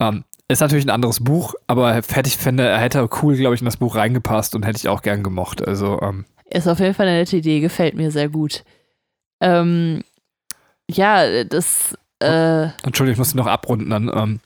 ähm, 0.00 0.24
ist 0.48 0.60
natürlich 0.60 0.84
ein 0.84 0.90
anderes 0.90 1.24
Buch, 1.24 1.54
aber 1.66 1.94
hätte 1.94 2.28
ich 2.28 2.36
fände, 2.36 2.64
er 2.64 2.78
hätte 2.78 3.08
cool, 3.22 3.36
glaube 3.36 3.54
ich, 3.54 3.62
in 3.62 3.64
das 3.64 3.78
Buch 3.78 3.96
reingepasst 3.96 4.54
und 4.54 4.66
hätte 4.66 4.76
ich 4.76 4.88
auch 4.88 5.00
gern 5.00 5.22
gemocht. 5.22 5.66
Also, 5.66 6.00
ähm, 6.02 6.26
Ist 6.50 6.68
auf 6.68 6.80
jeden 6.80 6.94
Fall 6.94 7.08
eine 7.08 7.18
nette 7.18 7.36
Idee, 7.36 7.60
gefällt 7.60 7.94
mir 7.94 8.10
sehr 8.10 8.28
gut. 8.28 8.64
Ähm, 9.44 10.02
ja, 10.90 11.44
das. 11.44 11.96
Äh, 12.20 12.68
Entschuldigung, 12.82 13.12
ich 13.12 13.18
musste 13.18 13.36
noch 13.36 13.46
abrunden 13.46 13.90
dann. 13.90 14.10
Ähm, 14.14 14.40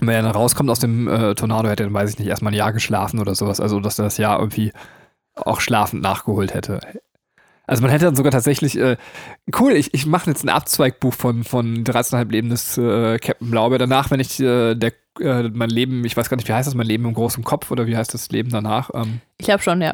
wenn 0.00 0.14
er 0.14 0.22
dann 0.22 0.32
rauskommt 0.32 0.70
aus 0.70 0.80
dem 0.80 1.08
äh, 1.08 1.34
Tornado, 1.34 1.68
hätte 1.68 1.82
er 1.82 1.86
dann, 1.86 1.94
weiß 1.94 2.10
ich 2.10 2.18
nicht, 2.18 2.28
erstmal 2.28 2.52
ein 2.52 2.56
Jahr 2.56 2.72
geschlafen 2.72 3.18
oder 3.20 3.34
sowas. 3.34 3.60
Also, 3.60 3.80
dass 3.80 3.98
er 3.98 4.04
das 4.04 4.18
Jahr 4.18 4.38
irgendwie 4.38 4.72
auch 5.34 5.60
schlafend 5.60 6.02
nachgeholt 6.02 6.54
hätte. 6.54 6.80
Also 7.66 7.82
man 7.82 7.90
hätte 7.90 8.06
dann 8.06 8.16
sogar 8.16 8.32
tatsächlich, 8.32 8.78
äh, 8.78 8.96
cool, 9.58 9.72
ich, 9.72 9.92
ich 9.92 10.06
mache 10.06 10.30
jetzt 10.30 10.42
ein 10.42 10.48
Abzweigbuch 10.48 11.12
von, 11.12 11.44
von 11.44 11.84
13,5 11.84 12.30
Leben 12.30 12.48
des 12.48 12.78
äh, 12.78 13.18
Captain 13.18 13.50
Blaubeer. 13.50 13.78
Danach, 13.78 14.10
wenn 14.10 14.20
ich 14.20 14.40
äh, 14.40 14.74
der, 14.74 14.92
äh, 15.20 15.42
mein 15.52 15.68
Leben, 15.68 16.04
ich 16.04 16.16
weiß 16.16 16.30
gar 16.30 16.38
nicht, 16.38 16.48
wie 16.48 16.54
heißt 16.54 16.66
das, 16.66 16.74
mein 16.74 16.86
Leben 16.86 17.04
im 17.04 17.12
großen 17.12 17.44
Kopf 17.44 17.70
oder 17.70 17.86
wie 17.86 17.96
heißt 17.96 18.14
das 18.14 18.30
Leben 18.30 18.50
danach? 18.50 18.90
Ähm, 18.94 19.20
ich 19.36 19.46
glaube 19.46 19.62
schon, 19.62 19.82
ja. 19.82 19.90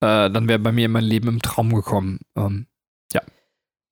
äh, 0.00 0.30
dann 0.30 0.48
wäre 0.48 0.58
bei 0.58 0.70
mir 0.70 0.88
mein 0.90 1.04
Leben 1.04 1.28
im 1.28 1.40
Traum 1.40 1.74
gekommen. 1.74 2.20
Ähm, 2.36 2.66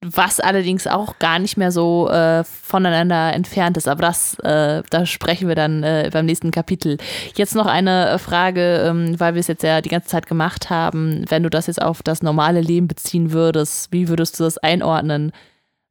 Was 0.05 0.41
allerdings 0.41 0.87
auch 0.87 1.19
gar 1.19 1.39
nicht 1.39 1.57
mehr 1.57 1.73
so 1.73 2.09
äh, 2.11 2.45
voneinander 2.45 3.33
entfernt 3.33 3.77
ist. 3.77 3.89
Aber 3.89 4.03
das, 4.03 4.39
äh, 4.41 4.83
da 4.91 5.07
sprechen 5.07 5.49
wir 5.49 5.55
dann 5.55 5.83
äh, 5.83 6.11
beim 6.13 6.27
nächsten 6.27 6.51
Kapitel. 6.51 6.99
Jetzt 7.35 7.55
noch 7.55 7.67
eine 7.67 8.11
äh, 8.11 8.19
Frage, 8.19 8.85
ähm, 8.87 9.19
weil 9.19 9.35
wir 9.35 9.41
es 9.41 9.47
jetzt 9.47 9.63
ja 9.63 9.81
die 9.81 9.89
ganze 9.89 10.09
Zeit 10.09 10.27
gemacht 10.27 10.69
haben. 10.69 11.25
Wenn 11.29 11.43
du 11.43 11.51
das 11.51 11.67
jetzt 11.67 11.81
auf 11.81 12.03
das 12.03 12.23
normale 12.23 12.61
Leben 12.61 12.89
beziehen 12.89 13.33
würdest, 13.33 13.91
wie 13.91 14.09
würdest 14.09 14.39
du 14.39 14.45
das 14.45 14.59
einordnen, 14.59 15.33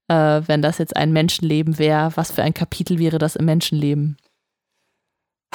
äh, 0.08 0.42
wenn 0.46 0.62
das 0.62 0.78
jetzt 0.78 0.96
ein 0.96 1.12
Menschenleben 1.12 1.80
wäre? 1.80 2.12
Was 2.16 2.32
für 2.32 2.44
ein 2.44 2.54
Kapitel 2.54 3.00
wäre 3.00 3.18
das 3.18 3.36
im 3.36 3.46
Menschenleben? 3.46 4.18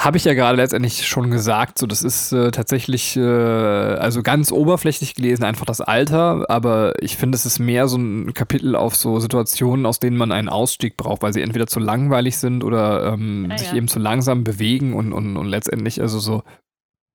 Habe 0.03 0.17
ich 0.17 0.25
ja 0.25 0.33
gerade 0.33 0.57
letztendlich 0.57 1.07
schon 1.07 1.29
gesagt, 1.29 1.77
so 1.77 1.85
das 1.85 2.01
ist 2.01 2.31
äh, 2.31 2.49
tatsächlich, 2.49 3.15
äh, 3.17 3.21
also 3.21 4.23
ganz 4.23 4.51
oberflächlich 4.51 5.13
gelesen, 5.13 5.43
einfach 5.43 5.67
das 5.67 5.79
Alter, 5.79 6.49
aber 6.49 6.93
ich 7.03 7.17
finde, 7.17 7.35
es 7.35 7.45
ist 7.45 7.59
mehr 7.59 7.87
so 7.87 7.97
ein 7.97 8.33
Kapitel 8.33 8.75
auf 8.75 8.95
so 8.95 9.19
Situationen, 9.19 9.85
aus 9.85 9.99
denen 9.99 10.17
man 10.17 10.31
einen 10.31 10.49
Ausstieg 10.49 10.97
braucht, 10.97 11.21
weil 11.21 11.33
sie 11.33 11.41
entweder 11.43 11.67
zu 11.67 11.79
langweilig 11.79 12.39
sind 12.39 12.63
oder 12.63 13.13
ähm, 13.13 13.49
Ah, 13.51 13.57
sich 13.59 13.67
ja. 13.67 13.75
eben 13.75 13.87
zu 13.87 13.99
langsam 13.99 14.43
bewegen 14.43 14.95
und, 14.95 15.13
und, 15.13 15.37
und 15.37 15.47
letztendlich 15.47 16.01
also 16.01 16.17
so 16.17 16.41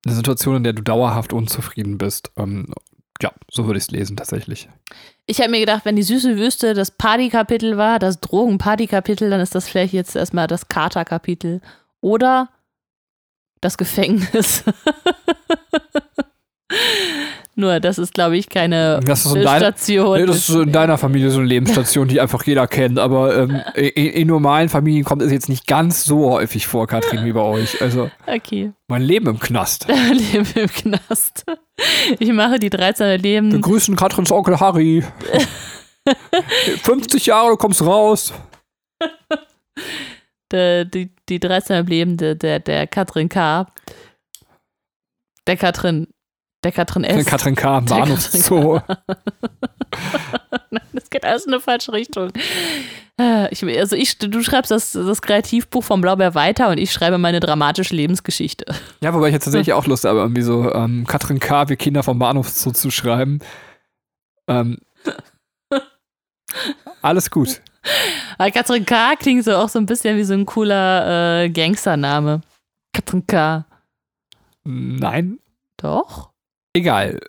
eine 0.05 0.15
Situation, 0.15 0.55
in 0.55 0.63
der 0.63 0.71
du 0.71 0.81
dauerhaft 0.81 1.33
unzufrieden 1.33 1.97
bist. 1.97 2.31
Ähm, 2.37 2.73
ja, 3.21 3.33
so 3.51 3.65
würde 3.65 3.79
ich 3.79 3.83
es 3.83 3.91
lesen 3.91 4.15
tatsächlich. 4.15 4.69
Ich 5.25 5.41
habe 5.41 5.51
mir 5.51 5.59
gedacht, 5.59 5.83
wenn 5.83 5.97
die 5.97 6.03
süße 6.03 6.37
Wüste 6.37 6.73
das 6.73 6.91
Partykapitel 6.91 7.75
war, 7.75 7.99
das 7.99 8.21
Drogen-Party-Kapitel, 8.21 9.29
dann 9.29 9.41
ist 9.41 9.55
das 9.55 9.67
vielleicht 9.67 9.91
jetzt 9.91 10.15
erstmal 10.15 10.47
das 10.47 10.69
Kater-Kapitel. 10.69 11.59
Oder 11.99 12.47
das 13.61 13.77
Gefängnis. 13.77 14.63
Nur, 17.59 17.79
das 17.79 17.97
ist, 17.97 18.13
glaube 18.13 18.37
ich, 18.37 18.49
keine 18.49 18.99
Das 19.03 19.25
ist 19.25 19.33
in 19.33 19.41
deiner- 19.41 19.57
Station. 19.73 20.19
Nee, 20.19 20.25
das 20.27 20.47
ist 20.47 20.49
in 20.49 20.71
deiner 20.71 20.97
Familie 20.99 21.31
so 21.31 21.39
eine 21.39 21.47
Lebensstation, 21.47 22.07
die 22.07 22.21
einfach 22.21 22.43
jeder 22.43 22.67
kennt, 22.67 22.99
aber 22.99 23.35
ähm, 23.35 23.59
in, 23.73 23.87
in 24.11 24.27
normalen 24.27 24.69
Familien 24.69 25.03
kommt 25.03 25.23
es 25.23 25.31
jetzt 25.31 25.49
nicht 25.49 25.65
ganz 25.65 26.05
so 26.05 26.29
häufig 26.29 26.67
vor, 26.67 26.85
Katrin, 26.85 27.25
wie 27.25 27.31
bei 27.31 27.41
euch. 27.41 27.81
Also 27.81 28.11
Okay. 28.27 28.73
mein 28.87 29.01
Leben 29.01 29.25
im 29.27 29.39
Knast. 29.39 29.87
Leben 30.11 30.45
im 30.53 30.67
Knast. 30.69 31.45
Ich 32.19 32.31
mache 32.31 32.59
die 32.59 32.69
13 32.69 33.07
Wir 33.07 33.17
Leben. 33.17 33.59
grüßen 33.59 33.95
Katrins 33.95 34.31
Onkel 34.31 34.59
Harry. 34.59 35.03
50 36.83 37.25
Jahre, 37.25 37.49
du 37.51 37.57
kommst 37.57 37.81
raus. 37.81 38.33
Der, 40.51 40.85
die, 40.85 41.11
die 41.27 41.39
13 41.39 41.85
Leben 41.85 42.17
der, 42.17 42.35
der, 42.35 42.59
der 42.59 42.87
Katrin 42.87 43.29
K. 43.29 43.67
Der 45.45 45.57
Katrin. 45.57 46.07
Der 46.63 46.71
Katrin 46.71 47.03
S. 47.03 47.25
Katrin 47.25 47.55
K. 47.55 47.79
Bahnhofszoo. 47.81 48.81
Das 50.93 51.09
geht 51.09 51.23
alles 51.23 51.45
in 51.45 51.53
eine 51.53 51.61
falsche 51.61 51.93
Richtung. 51.93 52.31
Äh, 53.19 53.47
Ich, 53.53 53.63
also 53.63 53.95
ich, 53.95 54.17
du 54.17 54.43
schreibst 54.43 54.71
das, 54.71 54.91
das 54.91 55.21
Kreativbuch 55.21 55.83
vom 55.83 56.01
Blaubeer 56.01 56.35
weiter 56.35 56.69
und 56.69 56.77
ich 56.79 56.91
schreibe 56.91 57.17
meine 57.17 57.39
dramatische 57.39 57.95
Lebensgeschichte. 57.95 58.65
Ja, 59.01 59.13
wobei 59.13 59.27
ich 59.27 59.33
jetzt 59.33 59.45
tatsächlich 59.45 59.73
auch 59.73 59.87
Lust 59.87 60.03
habe, 60.03 60.19
irgendwie 60.19 60.41
so 60.41 60.71
ähm, 60.73 61.05
Katrin 61.07 61.39
K. 61.39 61.69
wir 61.69 61.77
Kinder 61.77 62.03
vom 62.03 62.19
Bahnhofszoo 62.19 62.71
zu 62.71 62.91
schreiben. 62.91 63.39
Ähm, 64.47 64.79
alles 67.01 67.31
gut. 67.31 67.61
Aber 68.37 68.51
Katrin 68.51 68.85
K. 68.85 69.15
klingt 69.15 69.43
so 69.43 69.55
auch 69.55 69.69
so 69.69 69.79
ein 69.79 69.85
bisschen 69.85 70.17
wie 70.17 70.23
so 70.23 70.33
ein 70.33 70.45
cooler 70.45 71.43
äh, 71.43 71.49
Gangstername. 71.49 72.41
Katrin 72.93 73.25
K. 73.27 73.65
Nein, 74.63 75.39
Doch? 75.77 76.31
egal. 76.77 77.19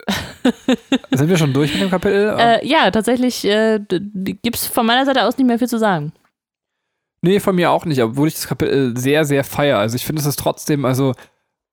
Sind 1.11 1.29
wir 1.29 1.37
schon 1.37 1.53
durch 1.53 1.73
mit 1.73 1.83
dem 1.83 1.90
Kapitel? 1.90 2.37
Äh, 2.38 2.66
ja, 2.66 2.90
tatsächlich 2.90 3.44
äh, 3.44 3.81
gibt 3.88 4.57
es 4.57 4.66
von 4.66 4.87
meiner 4.87 5.05
Seite 5.05 5.25
aus 5.25 5.37
nicht 5.37 5.47
mehr 5.47 5.59
viel 5.59 5.68
zu 5.68 5.79
sagen. 5.79 6.12
Nee, 7.23 7.40
von 7.40 7.57
mir 7.57 7.71
auch 7.71 7.85
nicht, 7.85 8.01
obwohl 8.01 8.29
ich 8.29 8.35
das 8.35 8.47
Kapitel 8.47 8.97
sehr, 8.97 9.25
sehr 9.25 9.42
feiere. 9.42 9.79
Also 9.79 9.97
ich 9.97 10.05
finde 10.05 10.21
es 10.21 10.27
ist 10.27 10.38
trotzdem, 10.38 10.85
also 10.85 11.14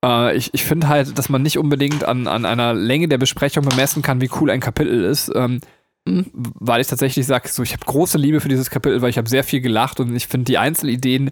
äh, 0.03 0.35
ich, 0.35 0.53
ich 0.53 0.63
finde 0.63 0.87
halt, 0.87 1.17
dass 1.17 1.29
man 1.29 1.43
nicht 1.43 1.59
unbedingt 1.59 2.03
an, 2.03 2.27
an 2.27 2.45
einer 2.45 2.73
Länge 2.73 3.07
der 3.07 3.19
Besprechung 3.19 3.63
bemessen 3.63 4.01
kann, 4.01 4.21
wie 4.21 4.31
cool 4.39 4.49
ein 4.49 4.59
Kapitel 4.59 5.03
ist. 5.03 5.31
Ähm. 5.35 5.59
Weil 6.05 6.81
ich 6.81 6.87
tatsächlich 6.87 7.25
sage, 7.25 7.49
so, 7.49 7.63
ich 7.63 7.73
habe 7.73 7.85
große 7.85 8.17
Liebe 8.17 8.39
für 8.39 8.49
dieses 8.49 8.69
Kapitel, 8.69 9.01
weil 9.01 9.09
ich 9.09 9.17
habe 9.17 9.29
sehr 9.29 9.43
viel 9.43 9.61
gelacht 9.61 9.99
und 9.99 10.15
ich 10.15 10.27
finde 10.27 10.45
die 10.45 10.59
Einzelideen, 10.59 11.31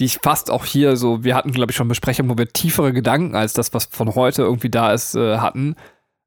die 0.00 0.06
ich 0.06 0.18
fast 0.22 0.50
auch 0.50 0.64
hier 0.64 0.96
so, 0.96 1.24
wir 1.24 1.34
hatten, 1.34 1.52
glaube 1.52 1.70
ich, 1.70 1.76
schon 1.76 1.88
Besprechungen, 1.88 2.30
wo 2.30 2.38
wir 2.38 2.48
tiefere 2.48 2.92
Gedanken 2.92 3.36
als 3.36 3.52
das, 3.52 3.74
was 3.74 3.86
von 3.86 4.14
heute 4.14 4.42
irgendwie 4.42 4.70
da 4.70 4.92
ist, 4.92 5.14
äh, 5.14 5.38
hatten. 5.38 5.76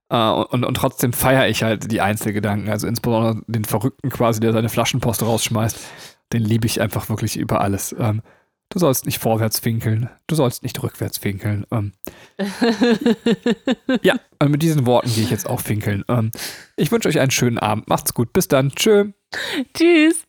Äh, 0.10 0.30
und, 0.30 0.64
und 0.64 0.74
trotzdem 0.76 1.12
feiere 1.12 1.48
ich 1.50 1.64
halt 1.64 1.92
die 1.92 2.02
Einzelgedanken. 2.02 2.70
Also 2.70 2.88
insbesondere 2.88 3.44
den 3.48 3.66
Verrückten 3.66 4.10
quasi, 4.10 4.40
der 4.40 4.54
seine 4.54 4.70
Flaschenpost 4.70 5.24
rausschmeißt. 5.24 5.78
Den 6.34 6.44
liebe 6.44 6.68
ich 6.68 6.80
einfach 6.82 7.10
wirklich 7.10 7.36
über 7.36 7.62
alles. 7.62 7.96
Ähm, 7.98 8.22
du 8.70 8.80
sollst 8.80 9.06
nicht 9.06 9.20
vorwärts 9.20 9.64
winkeln, 9.64 10.10
du 10.28 10.36
sollst 10.36 10.64
nicht 10.64 10.82
rückwärts 10.84 11.24
winkeln. 11.24 11.66
Ähm, 11.72 11.94
ja, 14.02 14.16
und 14.40 14.52
mit 14.52 14.62
diesen 14.62 14.86
Worten 14.86 15.14
gehe 15.14 15.24
ich 15.24 15.32
jetzt 15.32 15.50
auch 15.50 15.62
winkeln. 15.68 16.04
Ähm, 16.08 16.32
ich 16.76 16.92
wünsche 16.92 17.10
euch 17.10 17.20
einen 17.20 17.32
schönen 17.32 17.58
Abend. 17.58 17.88
Macht's 17.88 18.14
gut. 18.14 18.34
Bis 18.34 18.48
dann. 18.48 18.72
Tschö. 18.72 19.12
Tschüss. 19.74 20.26